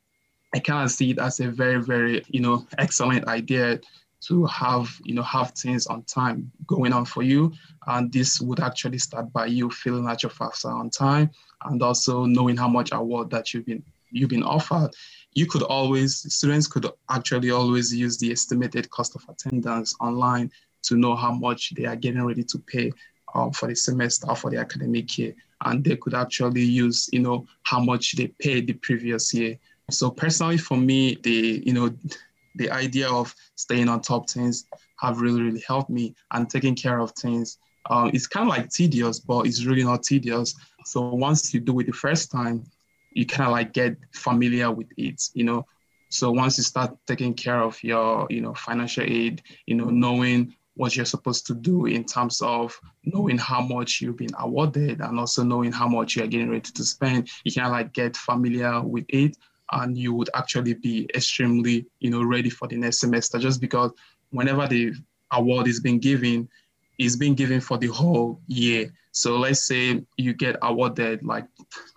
I 0.54 0.60
kind 0.60 0.84
of 0.84 0.90
see 0.90 1.10
it 1.10 1.18
as 1.18 1.40
a 1.40 1.50
very, 1.50 1.82
very, 1.82 2.22
you 2.28 2.40
know, 2.40 2.66
excellent 2.78 3.26
idea 3.26 3.80
to 4.20 4.46
have, 4.46 4.88
you 5.04 5.14
know, 5.14 5.22
have 5.22 5.52
things 5.52 5.86
on 5.86 6.02
time 6.04 6.50
going 6.66 6.92
on 6.92 7.04
for 7.04 7.22
you. 7.22 7.52
And 7.86 8.12
this 8.12 8.40
would 8.40 8.60
actually 8.60 8.98
start 8.98 9.32
by 9.32 9.46
you 9.46 9.70
filling 9.70 10.08
out 10.08 10.22
your 10.22 10.30
FAFSA 10.30 10.70
on 10.72 10.90
time 10.90 11.30
and 11.64 11.82
also 11.82 12.24
knowing 12.24 12.56
how 12.56 12.68
much 12.68 12.90
award 12.92 13.30
that 13.30 13.52
you've 13.52 13.66
been 13.66 13.82
you've 14.10 14.30
been 14.30 14.42
offered. 14.42 14.90
You 15.34 15.46
could 15.46 15.62
always, 15.62 16.16
students 16.34 16.66
could 16.66 16.86
actually 17.10 17.50
always 17.50 17.94
use 17.94 18.18
the 18.18 18.32
estimated 18.32 18.90
cost 18.90 19.14
of 19.14 19.24
attendance 19.28 19.94
online 20.00 20.50
to 20.84 20.96
know 20.96 21.14
how 21.14 21.32
much 21.32 21.74
they 21.74 21.84
are 21.84 21.96
getting 21.96 22.24
ready 22.24 22.44
to 22.44 22.58
pay 22.58 22.92
um, 23.34 23.52
for 23.52 23.68
the 23.68 23.74
semester 23.74 24.28
or 24.28 24.36
for 24.36 24.50
the 24.50 24.58
academic 24.58 25.18
year. 25.18 25.34
And 25.64 25.84
they 25.84 25.96
could 25.96 26.14
actually 26.14 26.62
use, 26.62 27.08
you 27.12 27.20
know, 27.20 27.46
how 27.64 27.80
much 27.80 28.12
they 28.12 28.28
paid 28.28 28.66
the 28.66 28.74
previous 28.74 29.34
year. 29.34 29.58
So 29.90 30.10
personally 30.10 30.58
for 30.58 30.76
me, 30.76 31.16
the, 31.22 31.62
you 31.64 31.72
know, 31.72 31.94
the 32.54 32.70
idea 32.70 33.08
of 33.08 33.34
staying 33.54 33.88
on 33.88 34.00
top 34.00 34.28
things 34.30 34.64
have 35.00 35.20
really, 35.20 35.42
really 35.42 35.62
helped 35.66 35.90
me 35.90 36.14
and 36.32 36.48
taking 36.48 36.74
care 36.74 36.98
of 36.98 37.12
things. 37.12 37.58
Um, 37.90 38.10
it's 38.12 38.26
kind 38.26 38.48
of 38.48 38.56
like 38.56 38.70
tedious, 38.70 39.18
but 39.20 39.46
it's 39.46 39.64
really 39.64 39.84
not 39.84 40.02
tedious. 40.02 40.54
So 40.84 41.08
once 41.14 41.54
you 41.54 41.60
do 41.60 41.78
it 41.80 41.86
the 41.86 41.92
first 41.92 42.30
time, 42.30 42.64
you 43.18 43.26
kind 43.26 43.48
of 43.48 43.52
like 43.52 43.72
get 43.72 43.96
familiar 44.14 44.70
with 44.70 44.86
it, 44.96 45.20
you 45.34 45.42
know. 45.42 45.66
So 46.08 46.30
once 46.30 46.56
you 46.56 46.62
start 46.62 46.96
taking 47.04 47.34
care 47.34 47.60
of 47.60 47.82
your, 47.82 48.28
you 48.30 48.40
know, 48.40 48.54
financial 48.54 49.02
aid, 49.02 49.42
you 49.66 49.74
know, 49.74 49.86
knowing 49.86 50.54
what 50.74 50.94
you're 50.94 51.04
supposed 51.04 51.44
to 51.48 51.54
do 51.54 51.86
in 51.86 52.04
terms 52.04 52.40
of 52.40 52.78
knowing 53.04 53.36
how 53.36 53.60
much 53.60 54.00
you've 54.00 54.16
been 54.16 54.30
awarded 54.38 55.00
and 55.00 55.18
also 55.18 55.42
knowing 55.42 55.72
how 55.72 55.88
much 55.88 56.14
you're 56.14 56.28
getting 56.28 56.48
ready 56.48 56.70
to 56.72 56.84
spend, 56.84 57.28
you 57.42 57.50
can 57.50 57.68
like 57.72 57.92
get 57.92 58.16
familiar 58.16 58.80
with 58.80 59.04
it 59.08 59.36
and 59.72 59.98
you 59.98 60.14
would 60.14 60.30
actually 60.36 60.74
be 60.74 61.10
extremely, 61.12 61.86
you 61.98 62.10
know, 62.10 62.22
ready 62.22 62.48
for 62.48 62.68
the 62.68 62.76
next 62.76 63.00
semester 63.00 63.40
just 63.40 63.60
because 63.60 63.90
whenever 64.30 64.68
the 64.68 64.92
award 65.32 65.66
is 65.66 65.80
being 65.80 65.98
given, 65.98 66.48
it's 66.98 67.16
being 67.16 67.34
given 67.34 67.60
for 67.60 67.78
the 67.78 67.86
whole 67.86 68.40
year. 68.48 68.92
So 69.12 69.36
let's 69.36 69.62
say 69.62 70.04
you 70.16 70.34
get 70.34 70.56
awarded 70.62 71.24
like 71.24 71.46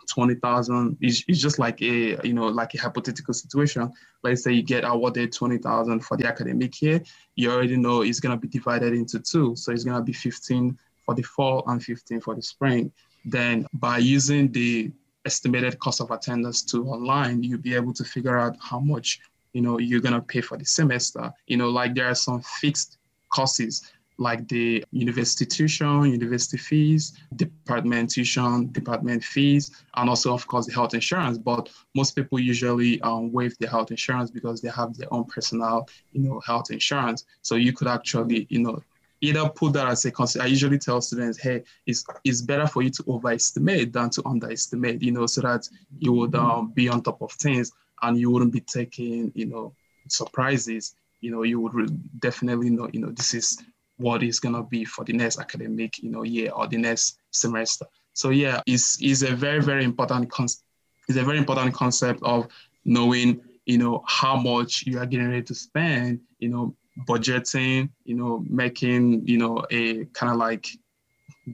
20,000. 0.10 0.98
It's, 1.02 1.24
it's 1.28 1.40
just 1.40 1.60
like 1.60 1.82
a, 1.82 2.20
you 2.24 2.34
know, 2.34 2.48
like 2.48 2.74
a 2.76 2.78
hypothetical 2.80 3.34
situation. 3.34 3.92
Let's 4.24 4.44
say 4.44 4.54
you 4.54 4.62
get 4.62 4.84
awarded 4.84 5.32
20,000 5.32 6.02
for 6.02 6.18
the 6.18 6.28
academic 6.28 6.82
year. 6.82 7.02
You 7.36 7.52
already 7.52 7.78
know 7.78 8.02
it's 8.02 8.20
going 8.20 8.36
to 8.36 8.42
be 8.42 8.48
divided 8.48 8.94
into 8.94 9.20
two. 9.20 9.56
So 9.56 9.72
it's 9.72 9.84
going 9.84 9.98
to 9.98 10.04
be 10.04 10.14
15 10.14 10.78
for 11.06 11.16
the 11.16 11.24
fall 11.24 11.64
and 11.68 11.84
15 11.84 12.22
for 12.22 12.36
the 12.36 12.42
spring. 12.42 12.92
Then 13.26 13.68
by 13.74 13.98
using 13.98 14.52
the 14.52 14.92
estimated 15.26 15.80
cost 15.80 16.02
of 16.02 16.12
attendance 16.12 16.64
to 16.64 16.88
online, 16.88 17.44
you'll 17.44 17.60
be 17.60 17.76
able 17.76 17.94
to 17.94 18.04
figure 18.04 18.38
out 18.38 18.56
how 18.60 18.80
much, 18.80 19.20
you 19.54 19.62
know, 19.62 19.80
you're 19.80 20.02
going 20.02 20.16
to 20.16 20.22
pay 20.22 20.42
for 20.42 20.58
the 20.58 20.66
semester. 20.66 21.32
You 21.48 21.58
know, 21.58 21.70
like 21.70 21.96
there 21.96 22.08
are 22.08 22.16
some 22.16 22.42
fixed 22.42 22.98
courses 23.30 23.92
like 24.18 24.48
the 24.48 24.84
university 24.92 25.46
tuition, 25.46 26.12
university 26.12 26.58
fees, 26.58 27.18
department 27.36 28.12
tuition, 28.12 28.72
department 28.72 29.24
fees, 29.24 29.72
and 29.96 30.10
also, 30.10 30.34
of 30.34 30.46
course, 30.48 30.68
the 30.68 30.74
health 30.74 30.94
insurance. 30.94 31.38
But 31.38 31.70
most 31.96 32.16
people 32.16 32.40
usually 32.40 33.02
um, 33.02 33.32
waive 33.32 33.58
the 33.60 33.68
health 33.68 33.90
insurance 33.90 34.30
because 34.30 34.62
they 34.62 34.70
have 34.70 34.96
their 34.96 35.12
own 35.14 35.26
personal, 35.26 35.90
you 36.12 36.22
know, 36.22 36.40
health 36.46 36.72
insurance. 36.72 37.26
So 37.42 37.56
you 37.56 37.74
could 37.74 37.88
actually, 37.88 38.48
you 38.50 38.60
know, 38.60 38.82
either 39.22 39.48
put 39.50 39.74
that 39.74 39.88
as 39.88 40.06
a 40.06 40.12
concept. 40.12 40.44
I 40.44 40.48
usually 40.48 40.80
tell 40.80 41.02
students, 41.02 41.40
hey, 41.40 41.64
it's, 41.86 42.06
it's 42.24 42.42
better 42.42 42.68
for 42.68 42.82
you 42.82 42.90
to 42.92 43.04
overestimate 43.08 43.94
than 43.94 44.10
to 44.12 44.24
underestimate, 44.26 45.02
you 45.02 45.12
know, 45.12 45.26
so 45.28 45.42
that 45.42 45.68
you 46.00 46.12
would 46.14 46.36
um, 46.36 46.72
be 46.72 46.90
on 46.90 47.02
top 47.02 47.22
of 47.22 47.32
things 47.34 47.72
and 48.02 48.18
you 48.18 48.32
wouldn't 48.32 48.52
be 48.52 48.62
taking, 48.62 49.32
you 49.36 49.46
know, 49.46 49.74
surprises. 50.08 50.96
You 51.22 51.30
know, 51.30 51.44
you 51.44 51.60
would 51.60 52.20
definitely 52.20 52.72
know, 52.72 52.90
you 52.92 53.00
know, 53.00 53.12
this 53.12 53.36
is 53.36 53.62
what 54.02 54.24
is 54.24 54.40
going 54.40 54.56
to 54.56 54.64
be 54.64 54.84
for 54.86 55.04
the 55.06 55.14
next 55.14 55.40
academic 55.40 56.00
you 56.00 56.10
know 56.10 56.24
year 56.24 56.52
or 56.52 56.68
the 56.68 56.78
next 56.78 57.20
semester. 57.32 57.86
So 58.14 58.30
yeah 58.30 58.62
it's, 58.66 58.98
it's 59.02 59.22
a 59.22 59.36
very 59.36 59.62
very 59.62 59.84
important 59.84 60.30
concept 60.30 60.64
it's 61.08 61.18
a 61.18 61.24
very 61.24 61.38
important 61.38 61.74
concept 61.74 62.22
of 62.24 62.48
knowing 62.86 63.42
you 63.66 63.78
know 63.78 64.04
how 64.08 64.36
much 64.36 64.86
you 64.86 65.00
are 65.00 65.06
getting 65.06 65.30
ready 65.30 65.44
to 65.44 65.56
spend 65.56 66.20
you 66.40 66.50
know 66.50 66.76
budgeting 67.08 67.90
you 68.06 68.16
know 68.16 68.44
making 68.48 69.26
you 69.28 69.38
know 69.38 69.64
a 69.72 70.06
kind 70.06 70.32
of 70.32 70.38
like 70.38 70.68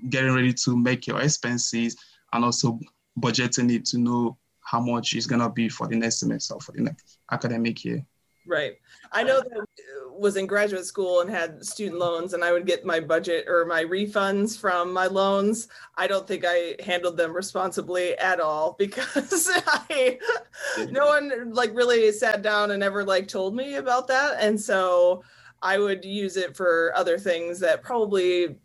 getting 0.10 0.34
ready 0.34 0.54
to 0.54 0.78
make 0.78 1.08
your 1.08 1.22
expenses 1.22 1.96
and 2.34 2.44
also 2.44 2.80
budgeting 3.20 3.74
it 3.74 3.86
to 3.86 3.98
know 3.98 4.38
how 4.62 4.80
much 4.80 5.14
is 5.16 5.28
going 5.28 5.42
to 5.42 5.50
be 5.50 5.70
for 5.70 5.88
the 5.88 5.96
next 5.96 6.20
semester 6.20 6.54
or 6.56 6.60
for 6.60 6.74
the 6.74 6.82
next 6.82 7.20
academic 7.32 7.86
year. 7.86 8.06
Right. 8.46 8.74
I 9.12 9.24
know 9.24 9.42
that 9.42 9.66
was 10.20 10.38
in 10.38 10.48
graduate 10.48 10.86
school 10.86 11.22
and 11.22 11.30
had 11.30 11.66
student 11.66 12.00
loans 12.00 12.34
and 12.34 12.44
I 12.44 12.52
would 12.52 12.66
get 12.66 12.86
my 12.86 13.00
budget 13.00 13.46
or 13.48 13.66
my 13.66 13.84
refunds 13.84 14.58
from 14.58 14.92
my 14.92 15.08
loans. 15.08 15.68
I 15.96 16.08
don't 16.08 16.28
think 16.28 16.44
I 16.48 16.76
handled 16.84 17.18
them 17.18 17.34
responsibly 17.34 18.18
at 18.18 18.40
all 18.40 18.74
because 18.80 19.50
I 19.68 20.20
no 20.90 21.08
one 21.08 21.54
like 21.54 21.74
really 21.76 22.12
sat 22.12 22.42
down 22.42 22.72
and 22.72 22.84
ever 22.84 23.04
like 23.04 23.28
told 23.28 23.56
me 23.56 23.76
about 23.76 24.08
that. 24.08 24.38
And 24.40 24.60
so 24.60 25.24
I 25.62 25.78
would 25.80 26.06
use 26.06 26.38
it 26.38 26.56
for 26.56 26.92
other 26.96 27.18
things 27.18 27.60
that 27.60 27.82
probably 27.82 28.58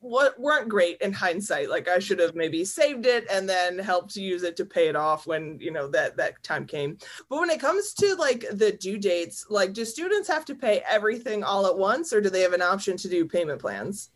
what 0.00 0.38
weren't 0.38 0.68
great 0.68 1.00
in 1.00 1.12
hindsight. 1.12 1.68
Like 1.68 1.88
i 1.88 1.98
should 1.98 2.18
have 2.20 2.34
maybe 2.34 2.64
saved 2.64 3.06
it 3.06 3.26
and 3.30 3.48
then 3.48 3.78
helped 3.78 4.16
use 4.16 4.42
it 4.42 4.56
to 4.56 4.64
pay 4.64 4.88
it 4.88 4.96
off 4.96 5.26
when 5.26 5.58
you 5.60 5.70
know 5.70 5.88
that 5.88 6.16
that 6.16 6.42
time 6.42 6.66
came. 6.66 6.98
But 7.28 7.40
when 7.40 7.50
it 7.50 7.60
comes 7.60 7.94
to 7.94 8.14
like 8.14 8.44
the 8.52 8.72
due 8.72 8.98
dates 8.98 9.46
like 9.48 9.72
do 9.72 9.84
students 9.84 10.28
have 10.28 10.44
to 10.46 10.54
pay 10.54 10.82
everything 10.88 11.42
all 11.42 11.66
at 11.66 11.76
once 11.76 12.12
or 12.12 12.20
do 12.20 12.30
they 12.30 12.42
have 12.42 12.52
an 12.52 12.62
option 12.62 12.96
to 12.98 13.08
do 13.08 13.26
payment 13.26 13.60
plans? 13.60 14.10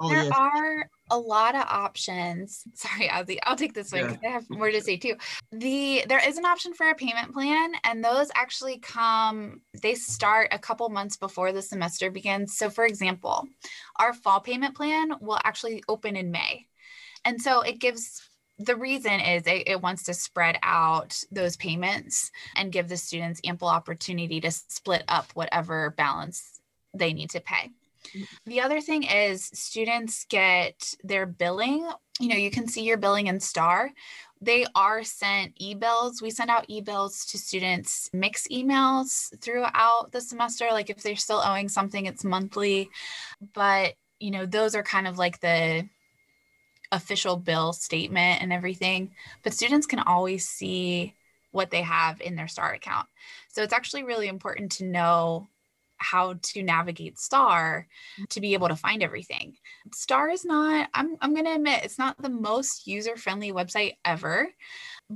Oh, 0.00 0.08
there 0.08 0.24
yes. 0.24 0.32
are 0.36 0.90
a 1.12 1.18
lot 1.18 1.54
of 1.54 1.62
options. 1.68 2.64
Sorry, 2.74 3.08
I'll, 3.08 3.24
I'll 3.44 3.56
take 3.56 3.74
this 3.74 3.92
one 3.92 4.06
because 4.06 4.18
yeah. 4.22 4.28
I 4.30 4.32
have 4.32 4.50
more 4.50 4.70
to 4.70 4.80
say 4.80 4.96
too. 4.96 5.14
The 5.52 6.04
there 6.08 6.26
is 6.26 6.38
an 6.38 6.44
option 6.44 6.74
for 6.74 6.88
a 6.88 6.94
payment 6.94 7.32
plan, 7.32 7.74
and 7.84 8.02
those 8.02 8.30
actually 8.34 8.78
come. 8.78 9.60
They 9.80 9.94
start 9.94 10.48
a 10.50 10.58
couple 10.58 10.88
months 10.88 11.16
before 11.16 11.52
the 11.52 11.62
semester 11.62 12.10
begins. 12.10 12.56
So, 12.56 12.70
for 12.70 12.84
example, 12.84 13.46
our 13.96 14.12
fall 14.12 14.40
payment 14.40 14.74
plan 14.74 15.12
will 15.20 15.38
actually 15.44 15.84
open 15.88 16.16
in 16.16 16.32
May, 16.32 16.66
and 17.24 17.40
so 17.40 17.60
it 17.60 17.78
gives 17.78 18.28
the 18.58 18.76
reason 18.76 19.20
is 19.20 19.46
it, 19.46 19.64
it, 19.66 19.80
wants 19.80 20.04
to 20.04 20.14
spread 20.14 20.58
out 20.62 21.18
those 21.32 21.56
payments 21.56 22.30
and 22.54 22.70
give 22.70 22.88
the 22.88 22.96
students 22.96 23.40
ample 23.44 23.66
opportunity 23.66 24.40
to 24.40 24.50
split 24.50 25.02
up 25.08 25.32
whatever 25.34 25.90
balance 25.96 26.60
they 26.94 27.12
need 27.12 27.30
to 27.30 27.40
pay. 27.40 27.70
The 28.46 28.60
other 28.60 28.80
thing 28.80 29.04
is 29.04 29.44
students 29.54 30.26
get 30.28 30.94
their 31.02 31.26
billing. 31.26 31.88
You 32.20 32.28
know, 32.28 32.36
you 32.36 32.50
can 32.50 32.68
see 32.68 32.82
your 32.82 32.98
billing 32.98 33.26
in 33.26 33.40
STAR. 33.40 33.90
They 34.40 34.66
are 34.74 35.04
sent 35.04 35.52
e-bills. 35.56 36.20
We 36.20 36.30
send 36.30 36.50
out 36.50 36.64
e-bills 36.68 37.24
to 37.26 37.38
students, 37.38 38.10
mix 38.12 38.48
emails 38.48 39.38
throughout 39.40 40.10
the 40.10 40.20
semester. 40.20 40.68
Like 40.72 40.90
if 40.90 41.02
they're 41.02 41.16
still 41.16 41.40
owing 41.44 41.68
something, 41.68 42.06
it's 42.06 42.24
monthly. 42.24 42.90
But, 43.54 43.94
you 44.18 44.32
know, 44.32 44.44
those 44.44 44.74
are 44.74 44.82
kind 44.82 45.06
of 45.06 45.16
like 45.16 45.40
the 45.40 45.88
official 46.90 47.36
bill 47.36 47.72
statement 47.72 48.42
and 48.42 48.52
everything. 48.52 49.12
But 49.42 49.54
students 49.54 49.86
can 49.86 50.00
always 50.00 50.48
see 50.48 51.14
what 51.52 51.70
they 51.70 51.82
have 51.82 52.20
in 52.20 52.34
their 52.34 52.48
STAR 52.48 52.72
account. 52.72 53.06
So 53.48 53.62
it's 53.62 53.72
actually 53.72 54.02
really 54.02 54.28
important 54.28 54.72
to 54.72 54.84
know 54.84 55.48
how 56.02 56.34
to 56.42 56.62
navigate 56.62 57.18
star 57.18 57.86
to 58.30 58.40
be 58.40 58.54
able 58.54 58.68
to 58.68 58.76
find 58.76 59.02
everything. 59.02 59.56
Star 59.94 60.28
is 60.28 60.44
not 60.44 60.88
i'm, 60.94 61.16
I'm 61.20 61.34
going 61.34 61.46
to 61.46 61.54
admit 61.54 61.84
it's 61.84 61.98
not 61.98 62.20
the 62.20 62.28
most 62.28 62.86
user 62.86 63.16
friendly 63.16 63.52
website 63.52 63.96
ever 64.04 64.48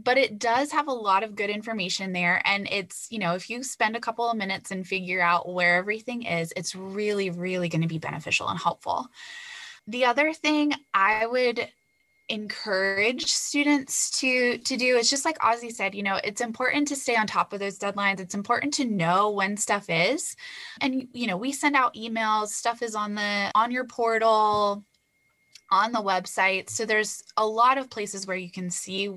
but 0.05 0.19
it 0.19 0.39
does 0.39 0.73
have 0.73 0.89
a 0.89 0.93
lot 0.93 1.23
of 1.23 1.35
good 1.35 1.49
information 1.49 2.13
there. 2.13 2.43
And 2.45 2.69
it's 2.71 3.07
you 3.11 3.19
know 3.19 3.35
if 3.35 3.49
you 3.49 3.63
spend 3.63 3.97
a 3.97 4.01
couple 4.01 4.29
of 4.29 4.37
minutes 4.37 4.71
and 4.71 4.87
figure 4.87 5.23
out 5.23 5.53
where 5.53 5.77
everything 5.77 6.25
is 6.25 6.53
it's 6.57 6.75
really 6.75 7.31
really 7.31 7.69
going 7.69 7.83
to 7.83 7.89
be 7.89 7.99
beneficial 7.99 8.49
and 8.49 8.59
helpful. 8.59 9.09
The 9.87 10.05
other 10.05 10.33
thing 10.33 10.73
i 10.93 11.27
would 11.27 11.69
encourage 12.29 13.27
students 13.27 14.11
to 14.19 14.59
to 14.59 14.77
do 14.77 14.97
it's 14.97 15.09
just 15.09 15.25
like 15.25 15.39
ozzy 15.39 15.71
said 15.71 15.95
you 15.95 16.03
know 16.03 16.19
it's 16.25 16.41
important 16.41 16.89
to 16.89 16.97
stay 16.97 17.15
on 17.15 17.25
top 17.27 17.53
of 17.53 17.61
those 17.61 17.79
deadlines 17.79 18.19
it's 18.19 18.35
important 18.35 18.75
to 18.75 18.85
know 18.85 19.31
when 19.31 19.57
stuff 19.57 19.87
is 19.89 20.35
and 20.81 21.07
you 21.13 21.29
know 21.29 21.37
we 21.37 21.53
send 21.53 21.77
out 21.77 21.95
emails 21.95 22.49
stuff 22.49 22.83
is 22.83 22.97
on 22.97 23.15
the 23.15 23.51
on 23.55 23.71
your 23.71 23.85
portal 23.85 24.85
on 25.71 25.93
the 25.93 25.99
website. 25.99 26.71
So 26.71 26.87
there's 26.87 27.23
a 27.37 27.47
lot 27.47 27.79
of 27.79 27.91
places 27.91 28.27
where 28.27 28.37
you 28.37 28.51
can 28.51 28.71
see, 28.71 29.11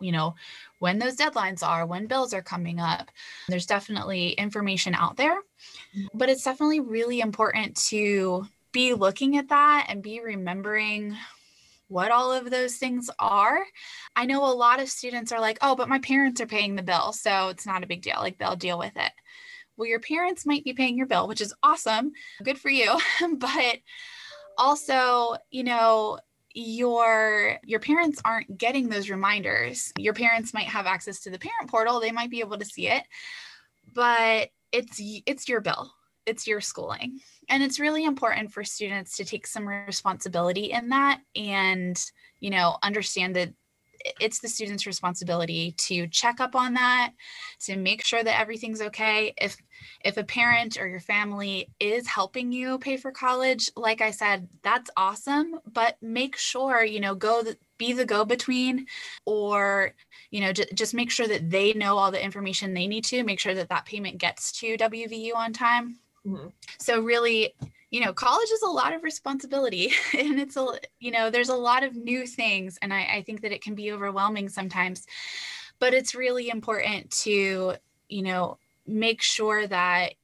you 0.00 0.12
know, 0.12 0.34
when 0.78 0.98
those 0.98 1.16
deadlines 1.16 1.62
are, 1.62 1.86
when 1.86 2.06
bills 2.06 2.34
are 2.34 2.42
coming 2.42 2.80
up. 2.80 3.10
There's 3.48 3.66
definitely 3.66 4.30
information 4.30 4.94
out 4.94 5.16
there, 5.16 5.36
but 6.12 6.28
it's 6.28 6.44
definitely 6.44 6.80
really 6.80 7.20
important 7.20 7.76
to 7.88 8.46
be 8.72 8.94
looking 8.94 9.36
at 9.36 9.48
that 9.50 9.86
and 9.88 10.02
be 10.02 10.20
remembering 10.20 11.16
what 11.92 12.10
all 12.10 12.32
of 12.32 12.50
those 12.50 12.76
things 12.76 13.10
are. 13.18 13.64
I 14.16 14.24
know 14.24 14.44
a 14.44 14.54
lot 14.54 14.80
of 14.80 14.88
students 14.88 15.30
are 15.30 15.40
like, 15.40 15.58
oh, 15.60 15.76
but 15.76 15.88
my 15.88 15.98
parents 15.98 16.40
are 16.40 16.46
paying 16.46 16.74
the 16.74 16.82
bill, 16.82 17.12
so 17.12 17.48
it's 17.48 17.66
not 17.66 17.84
a 17.84 17.86
big 17.86 18.00
deal. 18.00 18.16
Like 18.18 18.38
they'll 18.38 18.56
deal 18.56 18.78
with 18.78 18.96
it. 18.96 19.12
Well, 19.76 19.88
your 19.88 20.00
parents 20.00 20.46
might 20.46 20.64
be 20.64 20.72
paying 20.72 20.96
your 20.96 21.06
bill, 21.06 21.28
which 21.28 21.42
is 21.42 21.54
awesome. 21.62 22.12
Good 22.42 22.58
for 22.58 22.70
you. 22.70 22.98
but 23.36 23.78
also, 24.56 25.36
you 25.50 25.64
know, 25.64 26.18
your 26.54 27.58
your 27.64 27.80
parents 27.80 28.20
aren't 28.24 28.56
getting 28.58 28.88
those 28.88 29.10
reminders. 29.10 29.92
Your 29.98 30.14
parents 30.14 30.54
might 30.54 30.66
have 30.66 30.86
access 30.86 31.20
to 31.20 31.30
the 31.30 31.38
parent 31.38 31.70
portal, 31.70 32.00
they 32.00 32.12
might 32.12 32.30
be 32.30 32.40
able 32.40 32.58
to 32.58 32.64
see 32.64 32.88
it, 32.88 33.04
but 33.92 34.50
it's 34.70 35.00
it's 35.26 35.48
your 35.48 35.60
bill. 35.60 35.92
It's 36.26 36.46
your 36.46 36.60
schooling. 36.60 37.20
And 37.48 37.62
it's 37.62 37.80
really 37.80 38.04
important 38.04 38.52
for 38.52 38.64
students 38.64 39.16
to 39.16 39.24
take 39.24 39.46
some 39.46 39.66
responsibility 39.66 40.70
in 40.70 40.90
that 40.90 41.20
and, 41.34 41.98
you 42.40 42.50
know, 42.50 42.76
understand 42.82 43.36
that 43.36 43.52
it's 44.20 44.40
the 44.40 44.48
student's 44.48 44.86
responsibility 44.86 45.72
to 45.72 46.06
check 46.08 46.40
up 46.40 46.54
on 46.54 46.74
that 46.74 47.12
to 47.60 47.76
make 47.76 48.04
sure 48.04 48.22
that 48.22 48.40
everything's 48.40 48.80
okay 48.80 49.34
if 49.40 49.56
if 50.04 50.16
a 50.16 50.24
parent 50.24 50.78
or 50.80 50.88
your 50.88 51.00
family 51.00 51.70
is 51.80 52.06
helping 52.06 52.52
you 52.52 52.78
pay 52.78 52.96
for 52.96 53.12
college 53.12 53.70
like 53.76 54.00
i 54.00 54.10
said 54.10 54.48
that's 54.62 54.90
awesome 54.96 55.58
but 55.72 55.96
make 56.02 56.36
sure 56.36 56.84
you 56.84 57.00
know 57.00 57.14
go 57.14 57.42
the, 57.42 57.56
be 57.78 57.92
the 57.92 58.04
go 58.04 58.24
between 58.24 58.86
or 59.24 59.94
you 60.30 60.40
know 60.40 60.52
j- 60.52 60.66
just 60.74 60.94
make 60.94 61.10
sure 61.10 61.28
that 61.28 61.50
they 61.50 61.72
know 61.72 61.96
all 61.96 62.10
the 62.10 62.24
information 62.24 62.74
they 62.74 62.86
need 62.86 63.04
to 63.04 63.24
make 63.24 63.40
sure 63.40 63.54
that 63.54 63.68
that 63.68 63.86
payment 63.86 64.18
gets 64.18 64.52
to 64.52 64.76
wvu 64.76 65.34
on 65.34 65.52
time 65.52 65.98
mm-hmm. 66.26 66.48
so 66.78 67.00
really 67.00 67.54
you 67.92 68.00
know, 68.00 68.12
college 68.14 68.48
is 68.50 68.62
a 68.62 68.70
lot 68.70 68.94
of 68.94 69.04
responsibility 69.04 69.92
and 70.18 70.40
it's 70.40 70.56
a, 70.56 70.66
you 70.98 71.10
know, 71.12 71.30
there's 71.30 71.50
a 71.50 71.54
lot 71.54 71.84
of 71.84 71.94
new 71.94 72.26
things. 72.26 72.78
And 72.80 72.92
I, 72.92 73.02
I 73.16 73.22
think 73.22 73.42
that 73.42 73.52
it 73.52 73.62
can 73.62 73.74
be 73.74 73.92
overwhelming 73.92 74.48
sometimes, 74.48 75.06
but 75.78 75.92
it's 75.92 76.14
really 76.14 76.48
important 76.48 77.10
to, 77.22 77.74
you 78.08 78.22
know, 78.22 78.56
make 78.86 79.20
sure 79.20 79.66
that 79.66 80.14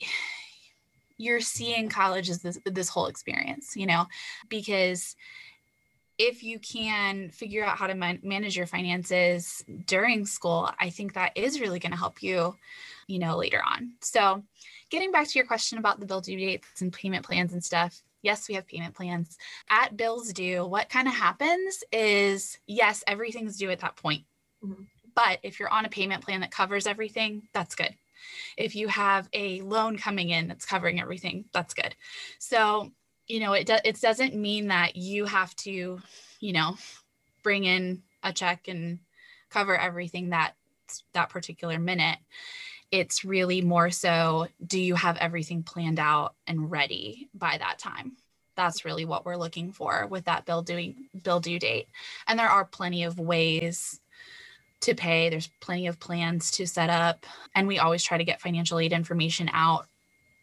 you're 1.16 1.40
seeing 1.40 1.88
college 1.88 2.28
as 2.28 2.42
this, 2.42 2.58
this 2.66 2.90
whole 2.90 3.06
experience, 3.06 3.74
you 3.74 3.86
know, 3.86 4.06
because 4.48 5.16
if 6.18 6.42
you 6.42 6.58
can 6.58 7.30
figure 7.30 7.64
out 7.64 7.78
how 7.78 7.86
to 7.86 7.94
man- 7.94 8.20
manage 8.22 8.56
your 8.56 8.66
finances 8.66 9.64
during 9.86 10.26
school, 10.26 10.70
I 10.78 10.90
think 10.90 11.14
that 11.14 11.32
is 11.36 11.60
really 11.60 11.78
going 11.78 11.92
to 11.92 11.98
help 11.98 12.22
you, 12.22 12.56
you 13.06 13.18
know, 13.18 13.36
later 13.36 13.62
on. 13.64 13.92
So, 14.00 14.42
getting 14.90 15.12
back 15.12 15.28
to 15.28 15.38
your 15.38 15.46
question 15.46 15.78
about 15.78 16.00
the 16.00 16.06
bill 16.06 16.20
due 16.20 16.38
dates 16.38 16.80
and 16.80 16.92
payment 16.92 17.24
plans 17.24 17.52
and 17.52 17.64
stuff, 17.64 18.02
yes, 18.22 18.48
we 18.48 18.54
have 18.54 18.66
payment 18.66 18.94
plans. 18.94 19.36
At 19.70 19.96
bills 19.96 20.32
due, 20.32 20.64
what 20.66 20.88
kind 20.88 21.06
of 21.06 21.14
happens 21.14 21.84
is 21.92 22.58
yes, 22.66 23.04
everything's 23.06 23.56
due 23.58 23.70
at 23.70 23.80
that 23.80 23.96
point. 23.96 24.24
Mm-hmm. 24.64 24.82
But 25.14 25.38
if 25.42 25.60
you're 25.60 25.72
on 25.72 25.84
a 25.84 25.90
payment 25.90 26.24
plan 26.24 26.40
that 26.40 26.50
covers 26.50 26.86
everything, 26.86 27.42
that's 27.52 27.74
good. 27.74 27.94
If 28.56 28.74
you 28.74 28.88
have 28.88 29.28
a 29.32 29.60
loan 29.60 29.96
coming 29.96 30.30
in 30.30 30.48
that's 30.48 30.64
covering 30.64 31.00
everything, 31.00 31.44
that's 31.52 31.74
good. 31.74 31.94
So, 32.38 32.90
you 33.28 33.40
know, 33.40 33.52
it, 33.52 33.66
do- 33.66 33.76
it 33.84 34.00
doesn't 34.00 34.34
mean 34.34 34.68
that 34.68 34.96
you 34.96 35.26
have 35.26 35.54
to, 35.56 36.00
you 36.40 36.52
know, 36.52 36.76
bring 37.42 37.64
in 37.64 38.02
a 38.22 38.32
check 38.32 38.66
and 38.68 38.98
cover 39.50 39.76
everything 39.76 40.30
that 40.30 40.54
that 41.12 41.30
particular 41.30 41.78
minute 41.78 42.18
it's 42.94 43.24
really 43.24 43.60
more 43.60 43.90
so 43.90 44.46
do 44.64 44.80
you 44.80 44.94
have 44.94 45.16
everything 45.16 45.64
planned 45.64 45.98
out 45.98 46.36
and 46.46 46.70
ready 46.70 47.28
by 47.34 47.58
that 47.58 47.80
time? 47.80 48.12
That's 48.54 48.84
really 48.84 49.04
what 49.04 49.26
we're 49.26 49.36
looking 49.36 49.72
for 49.72 50.06
with 50.06 50.26
that 50.26 50.46
bill 50.46 50.62
doing 50.62 51.08
bill 51.24 51.40
due 51.40 51.58
date. 51.58 51.88
And 52.28 52.38
there 52.38 52.48
are 52.48 52.64
plenty 52.64 53.02
of 53.02 53.18
ways 53.18 53.98
to 54.82 54.94
pay. 54.94 55.28
There's 55.28 55.50
plenty 55.60 55.88
of 55.88 55.98
plans 55.98 56.52
to 56.52 56.68
set 56.68 56.88
up. 56.88 57.26
And 57.56 57.66
we 57.66 57.80
always 57.80 58.04
try 58.04 58.16
to 58.16 58.22
get 58.22 58.40
financial 58.40 58.78
aid 58.78 58.92
information 58.92 59.50
out 59.52 59.88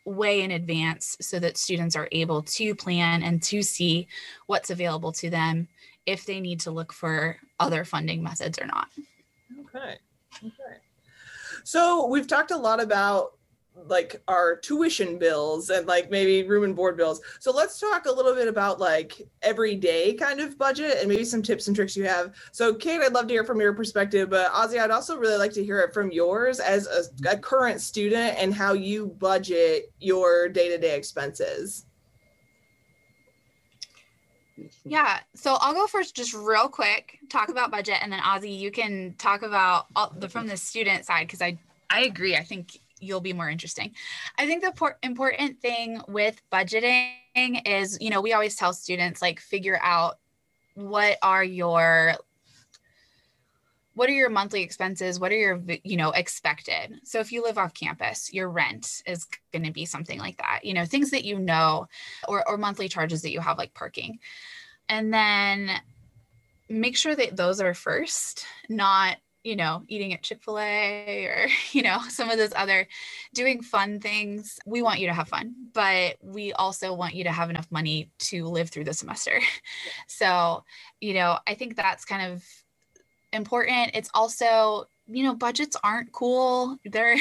way 0.04 0.42
in 0.42 0.52
advance 0.52 1.16
so 1.22 1.40
that 1.40 1.56
students 1.56 1.96
are 1.96 2.10
able 2.12 2.42
to 2.42 2.76
plan 2.76 3.24
and 3.24 3.42
to 3.44 3.62
see 3.62 4.10
what's 4.48 4.70
available 4.70 5.14
to 5.14 5.30
them 5.30 5.70
if 6.06 6.26
they 6.26 6.42
need 6.42 6.60
to 6.60 6.72
look 6.72 6.92
for 6.92 7.38
other 7.62 7.86
funding 7.86 8.22
methods 8.22 8.60
or 8.60 8.66
not. 8.66 8.90
Okay. 9.74 9.96
Okay 10.44 10.81
so 11.64 12.08
we've 12.08 12.28
talked 12.28 12.52
a 12.52 12.58
lot 12.58 12.82
about 12.82 13.34
like 13.88 14.22
our 14.28 14.58
tuition 14.58 15.18
bills 15.18 15.70
and 15.70 15.88
like 15.88 16.12
maybe 16.12 16.48
room 16.48 16.64
and 16.64 16.76
board 16.76 16.98
bills. 16.98 17.22
So 17.40 17.52
let's 17.52 17.80
talk 17.80 18.06
a 18.06 18.12
little 18.12 18.36
bit 18.36 18.48
about 18.48 18.80
like 18.80 19.28
everyday 19.42 20.14
kind 20.14 20.40
of 20.40 20.58
budget 20.58 20.98
and 21.00 21.08
maybe 21.08 21.24
some 21.24 21.42
tips 21.42 21.68
and 21.68 21.76
tricks 21.76 21.96
you 21.96 22.06
have. 22.06 22.36
So 22.52 22.74
Kate, 22.74 23.02
I'd 23.02 23.14
love 23.14 23.28
to 23.28 23.34
hear 23.34 23.46
from 23.46 23.62
your 23.62 23.74
perspective, 23.74 24.30
but 24.30 24.52
Ozzy, 24.52 24.80
I'd 24.80 24.92
also 24.92 25.18
really 25.18 25.38
like 25.38 25.54
to 25.54 25.64
hear 25.64 25.80
it 25.80 25.94
from 25.94 26.12
yours 26.12 26.60
as 26.60 26.88
a, 26.88 27.30
a 27.30 27.38
current 27.38 27.82
student 27.82 28.38
and 28.38 28.54
how 28.54 28.74
you 28.74 29.08
budget 29.08 29.92
your 30.00 30.50
day-to-day 30.50 30.96
expenses. 30.96 31.86
Yeah. 34.84 35.20
So 35.36 35.58
I'll 35.60 35.74
go 35.74 35.86
first, 35.88 36.16
just 36.16 36.34
real 36.34 36.68
quick, 36.68 37.20
talk 37.30 37.50
about 37.50 37.72
budget, 37.72 37.98
and 38.02 38.12
then 38.12 38.20
Ozzy, 38.20 38.58
you 38.58 38.72
can 38.72 39.16
talk 39.18 39.44
about 39.44 39.88
the 40.20 40.28
from 40.28 40.48
the 40.48 40.58
student 40.58 41.06
side 41.06 41.28
because 41.28 41.42
I 41.42 41.60
I 41.90 42.02
agree. 42.02 42.36
I 42.36 42.44
think 42.44 42.80
you'll 43.00 43.22
be 43.22 43.34
more 43.34 43.50
interesting. 43.50 43.94
I 44.38 44.46
think 44.46 44.64
the 44.64 44.72
por- 44.72 44.98
important 45.04 45.60
thing 45.60 46.02
with 46.08 46.42
budgeting 46.52 47.62
is, 47.66 47.98
you 48.00 48.10
know, 48.10 48.22
we 48.22 48.34
always 48.34 48.56
tell 48.56 48.74
students 48.74 49.22
like 49.22 49.40
figure 49.40 49.80
out 49.82 50.20
what 50.76 51.18
are 51.22 51.44
your 51.44 52.16
what 53.94 54.10
are 54.10 54.14
your 54.14 54.30
monthly 54.30 54.64
expenses 54.64 55.20
what 55.20 55.32
are 55.32 55.38
your 55.38 55.62
you 55.84 55.98
know 55.98 56.12
expected 56.12 57.00
so 57.04 57.20
if 57.20 57.32
you 57.32 57.44
live 57.44 57.58
off 57.58 57.74
campus 57.74 58.34
your 58.34 58.50
rent 58.50 59.02
is 59.06 59.28
going 59.52 59.66
to 59.66 59.72
be 59.72 59.86
something 59.86 60.18
like 60.18 60.38
that 60.38 60.62
you 60.64 60.74
know 60.74 60.86
things 60.86 61.12
that 61.12 61.26
you 61.26 61.38
know 61.38 61.88
or, 62.28 62.48
or 62.48 62.58
monthly 62.58 62.88
charges 62.88 63.22
that 63.22 63.32
you 63.32 63.42
have 63.42 63.58
like 63.58 63.74
parking 63.74 64.18
and 64.92 65.12
then 65.14 65.72
make 66.70 66.96
sure 66.96 67.16
that 67.16 67.36
those 67.36 67.60
are 67.60 67.74
first 67.74 68.46
not 68.70 69.18
you 69.44 69.56
know 69.56 69.82
eating 69.88 70.14
at 70.14 70.22
chick-fil-a 70.22 71.26
or 71.26 71.48
you 71.72 71.82
know 71.82 72.00
some 72.10 72.30
of 72.30 72.38
those 72.38 72.54
other 72.56 72.88
doing 73.34 73.64
fun 73.64 74.00
things 74.00 74.60
we 74.68 74.84
want 74.84 75.00
you 75.00 75.08
to 75.08 75.14
have 75.14 75.28
fun 75.28 75.56
but 75.74 76.18
we 76.22 76.54
also 76.54 76.94
want 76.94 77.16
you 77.16 77.24
to 77.24 77.32
have 77.32 77.50
enough 77.50 77.68
money 77.72 78.12
to 78.20 78.46
live 78.46 78.70
through 78.70 78.84
the 78.84 78.94
semester 78.94 79.40
so 80.08 80.64
you 81.00 81.16
know 81.16 81.40
i 81.48 81.56
think 81.56 81.76
that's 81.76 82.06
kind 82.06 82.32
of 82.32 82.44
important. 83.34 83.92
It's 83.94 84.10
also, 84.14 84.86
you 85.08 85.24
know, 85.24 85.34
budgets 85.34 85.78
aren't 85.84 86.12
cool. 86.12 86.78
They're 86.86 87.18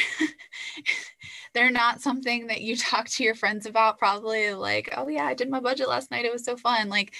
they're 1.54 1.70
not 1.70 2.00
something 2.00 2.48
that 2.48 2.62
you 2.62 2.76
talk 2.76 3.08
to 3.10 3.24
your 3.24 3.34
friends 3.34 3.66
about 3.66 3.98
probably 3.98 4.54
like, 4.54 4.92
"Oh 4.96 5.08
yeah, 5.08 5.24
I 5.24 5.34
did 5.34 5.50
my 5.50 5.60
budget 5.60 5.88
last 5.88 6.10
night. 6.10 6.24
It 6.24 6.32
was 6.32 6.44
so 6.44 6.56
fun." 6.56 6.88
Like 6.88 7.14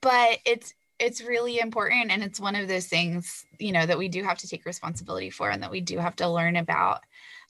but 0.00 0.38
it's 0.44 0.74
it's 0.98 1.22
really 1.22 1.60
important 1.60 2.10
and 2.10 2.22
it's 2.22 2.40
one 2.40 2.56
of 2.56 2.66
those 2.66 2.86
things, 2.86 3.44
you 3.58 3.70
know, 3.70 3.86
that 3.86 3.98
we 3.98 4.08
do 4.08 4.24
have 4.24 4.38
to 4.38 4.48
take 4.48 4.66
responsibility 4.66 5.30
for 5.30 5.48
and 5.48 5.62
that 5.62 5.70
we 5.70 5.80
do 5.80 5.98
have 5.98 6.16
to 6.16 6.28
learn 6.28 6.56
about. 6.56 7.02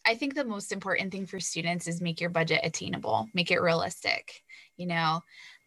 I 0.06 0.14
think 0.14 0.34
the 0.34 0.44
most 0.44 0.70
important 0.70 1.12
thing 1.12 1.26
for 1.26 1.40
students 1.40 1.86
is 1.86 2.00
make 2.00 2.20
your 2.20 2.30
budget 2.30 2.60
attainable, 2.62 3.28
make 3.34 3.50
it 3.50 3.60
realistic. 3.60 4.42
You 4.76 4.86
know, 4.86 5.22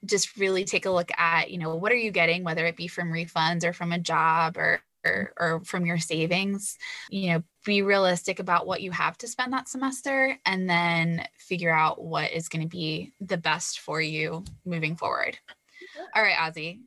just 0.05 0.37
really 0.37 0.63
take 0.63 0.85
a 0.85 0.91
look 0.91 1.11
at, 1.17 1.49
you 1.51 1.57
know, 1.57 1.75
what 1.75 1.91
are 1.91 1.95
you 1.95 2.11
getting, 2.11 2.43
whether 2.43 2.65
it 2.65 2.77
be 2.77 2.87
from 2.87 3.11
refunds 3.11 3.63
or 3.63 3.73
from 3.73 3.91
a 3.91 3.99
job 3.99 4.57
or 4.57 4.81
or, 5.03 5.33
or 5.39 5.61
from 5.63 5.87
your 5.87 5.97
savings 5.97 6.77
you 7.09 7.31
know 7.31 7.43
be 7.65 7.81
realistic 7.81 8.39
about 8.39 8.67
what 8.67 8.83
you 8.83 8.91
have 8.91 9.17
to 9.17 9.27
spend 9.27 9.51
that 9.51 9.67
semester 9.67 10.37
and 10.45 10.69
then 10.69 11.25
figure 11.37 11.73
out 11.73 12.03
what 12.03 12.31
is 12.31 12.49
going 12.49 12.61
to 12.61 12.67
be 12.67 13.11
the 13.19 13.37
best 13.37 13.79
for 13.79 13.99
you 13.99 14.43
moving 14.63 14.95
forward 14.95 15.39
all 16.15 16.23
right 16.23 16.35
ozzy 16.37 16.79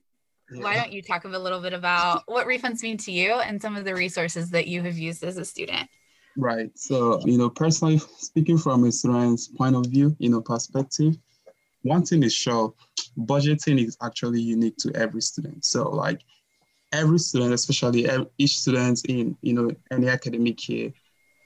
yeah. 0.51 0.63
why 0.63 0.75
don't 0.75 0.93
you 0.93 1.03
talk 1.03 1.25
a 1.25 1.29
little 1.29 1.61
bit 1.61 1.73
about 1.73 2.23
what 2.27 2.47
refunds 2.47 2.83
mean 2.83 2.97
to 2.97 3.13
you 3.13 3.33
and 3.33 3.61
some 3.61 3.77
of 3.77 3.85
the 3.85 3.95
resources 3.95 4.51
that 4.51 4.67
you 4.67 4.83
have 4.83 4.99
used 4.99 5.25
as 5.25 5.37
a 5.37 5.45
student 5.45 5.89
right 6.37 6.71
so 6.75 7.21
you 7.27 7.39
know 7.39 7.49
personally 7.49 7.99
speaking 7.99 8.59
from 8.59 8.85
a 8.85 8.93
student's 8.93 9.49
point 9.49 9.75
of 9.77 9.87
view 9.87 10.15
you 10.19 10.29
know 10.29 10.41
perspective 10.41 11.17
one 11.83 12.05
thing 12.05 12.23
is 12.23 12.35
sure 12.35 12.75
budgeting 13.19 13.87
is 13.87 13.97
actually 14.03 14.41
unique 14.41 14.77
to 14.77 14.91
every 14.95 15.21
student 15.21 15.65
so 15.65 15.89
like 15.89 16.21
every 16.95 17.19
student, 17.19 17.53
especially 17.53 18.09
each 18.39 18.59
student 18.59 19.05
in 19.07 19.37
you 19.43 19.53
know 19.53 19.71
any 19.91 20.09
academic 20.09 20.69
year, 20.69 20.93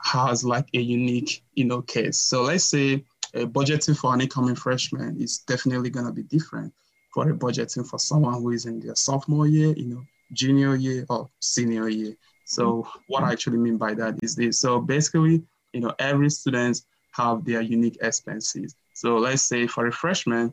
has 0.03 0.45
like 0.45 0.69
a 0.75 0.81
unique 0.81 1.43
you 1.55 1.65
know 1.65 1.83
case. 1.83 2.19
So 2.19 2.43
let's 2.43 2.65
say 2.65 3.05
a 3.35 3.47
budgeting 3.47 3.97
for 3.97 4.15
an 4.15 4.21
incoming 4.21 4.55
freshman 4.55 5.21
is 5.21 5.39
definitely 5.39 5.91
gonna 5.91 6.13
be 6.13 6.23
different. 6.23 6.73
For 7.13 7.29
a 7.31 7.35
budgeting 7.35 7.87
for 7.89 7.99
someone 7.99 8.35
who 8.35 8.51
is 8.51 8.67
in 8.67 8.81
their 8.81 8.95
sophomore 8.95 9.47
year, 9.47 9.73
you 9.77 9.87
know, 9.87 10.03
junior 10.33 10.77
year 10.77 11.07
or 11.09 11.29
senior 11.41 11.89
year. 11.89 12.15
So 12.45 12.83
mm. 12.83 12.89
what 13.09 13.25
I 13.25 13.33
actually 13.33 13.59
mean 13.59 13.77
by 13.77 13.95
that 13.95 14.17
is 14.23 14.37
this. 14.37 14.61
So 14.61 14.81
basically, 14.81 15.43
you 15.73 15.81
know, 15.81 15.95
every 15.99 16.31
student 16.31 16.83
have 17.13 17.45
their 17.45 17.61
unique 17.61 17.99
expenses. 18.01 18.75
So 18.95 19.17
let's 19.17 19.43
say 19.43 19.67
for 19.67 19.87
a 19.87 19.93
freshman, 19.93 20.53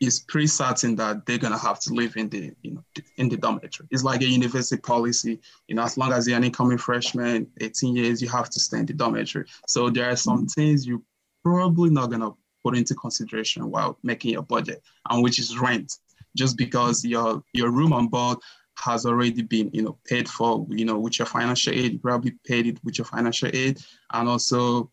it's 0.00 0.18
pretty 0.18 0.46
certain 0.46 0.96
that 0.96 1.26
they're 1.26 1.38
gonna 1.38 1.58
have 1.58 1.78
to 1.80 1.92
live 1.92 2.16
in 2.16 2.30
the 2.30 2.52
you 2.62 2.72
know 2.72 2.84
in 3.18 3.28
the 3.28 3.36
dormitory. 3.36 3.86
It's 3.90 4.02
like 4.02 4.22
a 4.22 4.26
university 4.26 4.80
policy. 4.80 5.38
You 5.68 5.74
know, 5.74 5.82
as 5.82 5.98
long 5.98 6.12
as 6.12 6.26
you're 6.26 6.38
an 6.38 6.44
incoming 6.44 6.78
freshman, 6.78 7.46
18 7.60 7.96
years, 7.96 8.22
you 8.22 8.28
have 8.30 8.48
to 8.50 8.60
stay 8.60 8.78
in 8.78 8.86
the 8.86 8.94
dormitory. 8.94 9.44
So 9.66 9.90
there 9.90 10.10
are 10.10 10.16
some 10.16 10.46
mm. 10.46 10.54
things 10.54 10.86
you 10.86 11.04
probably 11.44 11.90
not 11.90 12.10
gonna 12.10 12.32
put 12.62 12.76
into 12.76 12.94
consideration 12.94 13.70
while 13.70 13.98
making 14.02 14.32
your 14.32 14.42
budget, 14.42 14.82
and 15.08 15.22
which 15.22 15.38
is 15.38 15.58
rent, 15.58 15.96
just 16.36 16.56
because 16.56 17.04
your 17.04 17.42
your 17.52 17.70
room 17.70 17.92
and 17.92 18.10
board 18.10 18.38
has 18.78 19.04
already 19.04 19.42
been 19.42 19.70
you 19.72 19.82
know 19.82 19.98
paid 20.06 20.28
for 20.28 20.66
you 20.70 20.84
know 20.84 20.98
with 20.98 21.18
your 21.18 21.26
financial 21.26 21.72
aid 21.72 21.92
you 21.92 21.98
probably 21.98 22.32
paid 22.46 22.66
it 22.66 22.78
with 22.82 22.96
your 22.96 23.04
financial 23.04 23.50
aid 23.52 23.78
and 24.14 24.26
also 24.26 24.90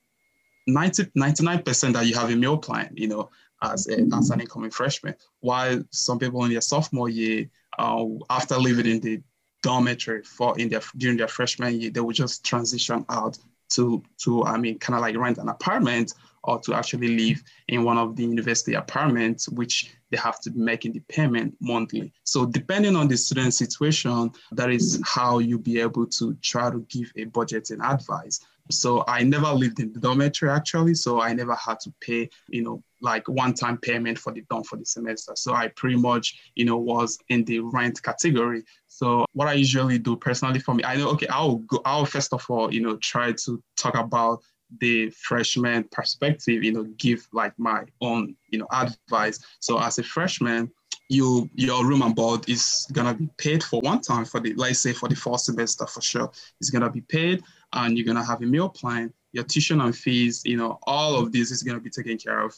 90 0.65 1.05
99% 1.17 1.93
that 1.93 2.05
you 2.05 2.13
have 2.13 2.29
a 2.29 2.35
meal 2.35 2.57
plan 2.57 2.91
you 2.95 3.07
know 3.07 3.29
as, 3.61 3.87
a, 3.87 4.07
as 4.15 4.29
an 4.29 4.41
incoming 4.41 4.71
freshman. 4.71 5.15
While 5.39 5.83
some 5.91 6.19
people 6.19 6.43
in 6.45 6.51
their 6.51 6.61
sophomore 6.61 7.09
year, 7.09 7.49
uh, 7.77 8.05
after 8.29 8.57
living 8.57 8.85
in 8.85 8.99
the 8.99 9.21
dormitory 9.63 10.23
for 10.23 10.57
in 10.59 10.69
their 10.69 10.81
during 10.97 11.17
their 11.17 11.27
freshman 11.27 11.79
year, 11.79 11.89
they 11.89 11.99
would 11.99 12.15
just 12.15 12.45
transition 12.45 13.05
out 13.09 13.37
to 13.69 14.03
to 14.19 14.43
I 14.43 14.57
mean 14.57 14.79
kind 14.79 14.95
of 14.95 15.01
like 15.01 15.17
rent 15.17 15.37
an 15.39 15.49
apartment 15.49 16.13
or 16.47 16.59
to 16.61 16.73
actually 16.73 17.15
live 17.15 17.43
in 17.67 17.83
one 17.83 17.97
of 17.97 18.15
the 18.15 18.23
university 18.23 18.73
apartments, 18.73 19.47
which 19.49 19.91
they 20.09 20.17
have 20.17 20.39
to 20.39 20.49
be 20.49 20.59
making 20.59 20.93
the 20.93 21.01
payment 21.01 21.53
monthly. 21.59 22.13
So 22.23 22.45
depending 22.45 22.95
on 22.95 23.09
the 23.09 23.17
student 23.17 23.53
situation, 23.53 24.31
that 24.53 24.71
is 24.71 25.01
how 25.05 25.39
you'll 25.39 25.59
be 25.59 25.79
able 25.81 26.07
to 26.07 26.33
try 26.41 26.71
to 26.71 26.79
give 26.89 27.11
a 27.17 27.25
budget 27.25 27.69
and 27.69 27.83
advice. 27.83 28.39
So 28.69 29.03
I 29.07 29.23
never 29.23 29.51
lived 29.51 29.79
in 29.79 29.93
the 29.93 29.99
dormitory 29.99 30.51
actually, 30.51 30.95
so 30.95 31.21
I 31.21 31.33
never 31.33 31.55
had 31.55 31.79
to 31.81 31.93
pay, 32.01 32.29
you 32.47 32.63
know, 32.63 32.83
like 33.01 33.27
one-time 33.27 33.77
payment 33.77 34.17
for 34.17 34.33
the 34.33 34.41
dorm 34.49 34.63
for 34.63 34.77
the 34.77 34.85
semester. 34.85 35.33
So 35.35 35.53
I 35.53 35.69
pretty 35.69 35.95
much, 35.97 36.51
you 36.55 36.65
know, 36.65 36.77
was 36.77 37.17
in 37.29 37.45
the 37.45 37.59
rent 37.59 38.01
category. 38.01 38.63
So 38.87 39.25
what 39.33 39.47
I 39.47 39.53
usually 39.53 39.99
do 39.99 40.15
personally 40.15 40.59
for 40.59 40.73
me, 40.73 40.83
I 40.83 40.95
know, 40.95 41.09
okay, 41.11 41.27
I'll 41.27 41.57
go, 41.57 41.81
I'll 41.85 42.05
first 42.05 42.33
of 42.33 42.45
all, 42.49 42.73
you 42.73 42.81
know, 42.81 42.97
try 42.97 43.31
to 43.31 43.63
talk 43.77 43.95
about 43.95 44.41
the 44.79 45.09
freshman 45.11 45.83
perspective, 45.91 46.63
you 46.63 46.73
know, 46.73 46.83
give 46.97 47.27
like 47.31 47.57
my 47.57 47.83
own, 48.01 48.35
you 48.49 48.59
know, 48.59 48.67
advice. 48.71 49.39
So 49.59 49.79
as 49.79 49.99
a 49.99 50.03
freshman, 50.03 50.71
you 51.09 51.49
your 51.55 51.85
room 51.85 52.01
and 52.01 52.15
board 52.15 52.49
is 52.49 52.87
gonna 52.91 53.13
be 53.13 53.29
paid 53.37 53.63
for 53.63 53.79
one 53.81 54.01
time 54.01 54.25
for 54.25 54.39
the 54.39 54.53
let's 54.55 54.79
say 54.79 54.93
for 54.93 55.07
the 55.07 55.15
fall 55.15 55.37
semester 55.37 55.87
for 55.87 56.01
sure. 56.01 56.31
It's 56.59 56.69
gonna 56.69 56.89
be 56.89 57.01
paid 57.01 57.43
and 57.73 57.97
you're 57.97 58.05
gonna 58.05 58.25
have 58.25 58.41
a 58.41 58.45
meal 58.45 58.69
plan, 58.69 59.13
your 59.31 59.45
tuition 59.45 59.81
and 59.81 59.95
fees, 59.95 60.41
you 60.43 60.57
know, 60.57 60.79
all 60.83 61.17
of 61.17 61.31
this 61.31 61.51
is 61.51 61.63
gonna 61.63 61.79
be 61.79 61.89
taken 61.89 62.17
care 62.17 62.41
of, 62.41 62.53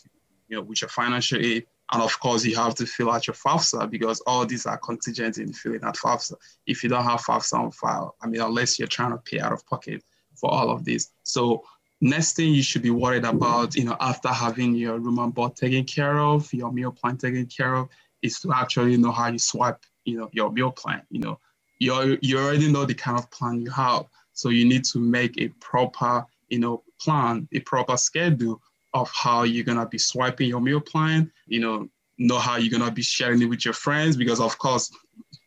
you 0.48 0.58
know, 0.58 0.64
with 0.64 0.82
your 0.82 0.90
financial 0.90 1.40
aid. 1.40 1.68
And 1.92 2.04
of 2.04 2.20
course, 2.20 2.46
you 2.46 2.56
have 2.56 2.76
to 2.76 2.86
fill 2.86 3.12
out 3.12 3.26
your 3.26 3.34
FAFSA 3.34 3.90
because 3.90 4.22
all 4.22 4.46
these 4.46 4.68
are 4.68 4.78
contingent 4.78 5.40
in 5.40 5.54
filling 5.54 5.84
out 5.84 5.98
FAFSA. 5.98 6.36
If 6.68 6.84
you 6.84 6.90
don't 6.90 7.04
have 7.04 7.22
FAFSA 7.22 7.54
on 7.54 7.72
file, 7.72 8.16
I 8.22 8.28
mean, 8.28 8.42
unless 8.42 8.78
you're 8.78 8.88
trying 8.88 9.12
to 9.12 9.18
pay 9.18 9.40
out 9.40 9.54
of 9.54 9.66
pocket 9.66 10.04
for 10.36 10.52
all 10.52 10.70
of 10.70 10.86
this. 10.86 11.12
So 11.24 11.64
next 12.02 12.36
thing 12.36 12.54
you 12.54 12.64
should 12.64 12.82
be 12.82 12.92
worried 12.92 13.26
about, 13.26 13.76
you 13.76 13.84
know, 13.84 13.98
after 14.00 14.30
having 14.30 14.76
your 14.76 15.00
room 15.00 15.20
and 15.20 15.34
board 15.34 15.56
taken 15.56 15.84
care 15.84 16.20
of, 16.20 16.52
your 16.54 16.72
meal 16.72 16.92
plan 16.92 17.18
taken 17.18 17.46
care 17.46 17.76
of, 17.76 17.90
is 18.22 18.40
to 18.42 18.54
actually 18.54 18.98
know 18.98 19.12
how 19.12 19.28
you 19.28 19.40
swipe, 19.40 19.84
you 20.06 20.18
know, 20.18 20.30
your 20.32 20.52
meal 20.52 20.72
plan. 20.72 21.02
You 21.10 21.20
know, 21.20 21.40
you 21.80 22.18
you 22.22 22.38
already 22.38 22.72
know 22.72 22.86
the 22.86 22.94
kind 22.94 23.18
of 23.18 23.30
plan 23.32 23.62
you 23.62 23.72
have. 23.72 24.06
So 24.34 24.50
you 24.50 24.66
need 24.66 24.86
to 24.86 25.00
make 25.00 25.38
a 25.38 25.50
proper, 25.60 26.26
you 26.50 26.60
know, 26.60 26.84
plan, 27.02 27.48
a 27.54 27.60
proper 27.60 27.98
schedule 27.98 28.62
of 28.94 29.12
how 29.14 29.44
you're 29.44 29.66
gonna 29.66 29.86
be 29.88 29.98
swiping 29.98 30.50
your 30.50 30.62
meal 30.62 30.82
plan. 30.82 31.32
You 31.48 31.60
know, 31.60 31.90
know 32.18 32.40
how 32.40 32.58
you're 32.58 32.78
gonna 32.78 32.92
be 32.92 33.02
sharing 33.02 33.42
it 33.42 33.46
with 33.46 33.66
your 33.66 33.74
friends 33.74 34.16
because 34.16 34.40
of 34.40 34.58
course, 34.58 34.92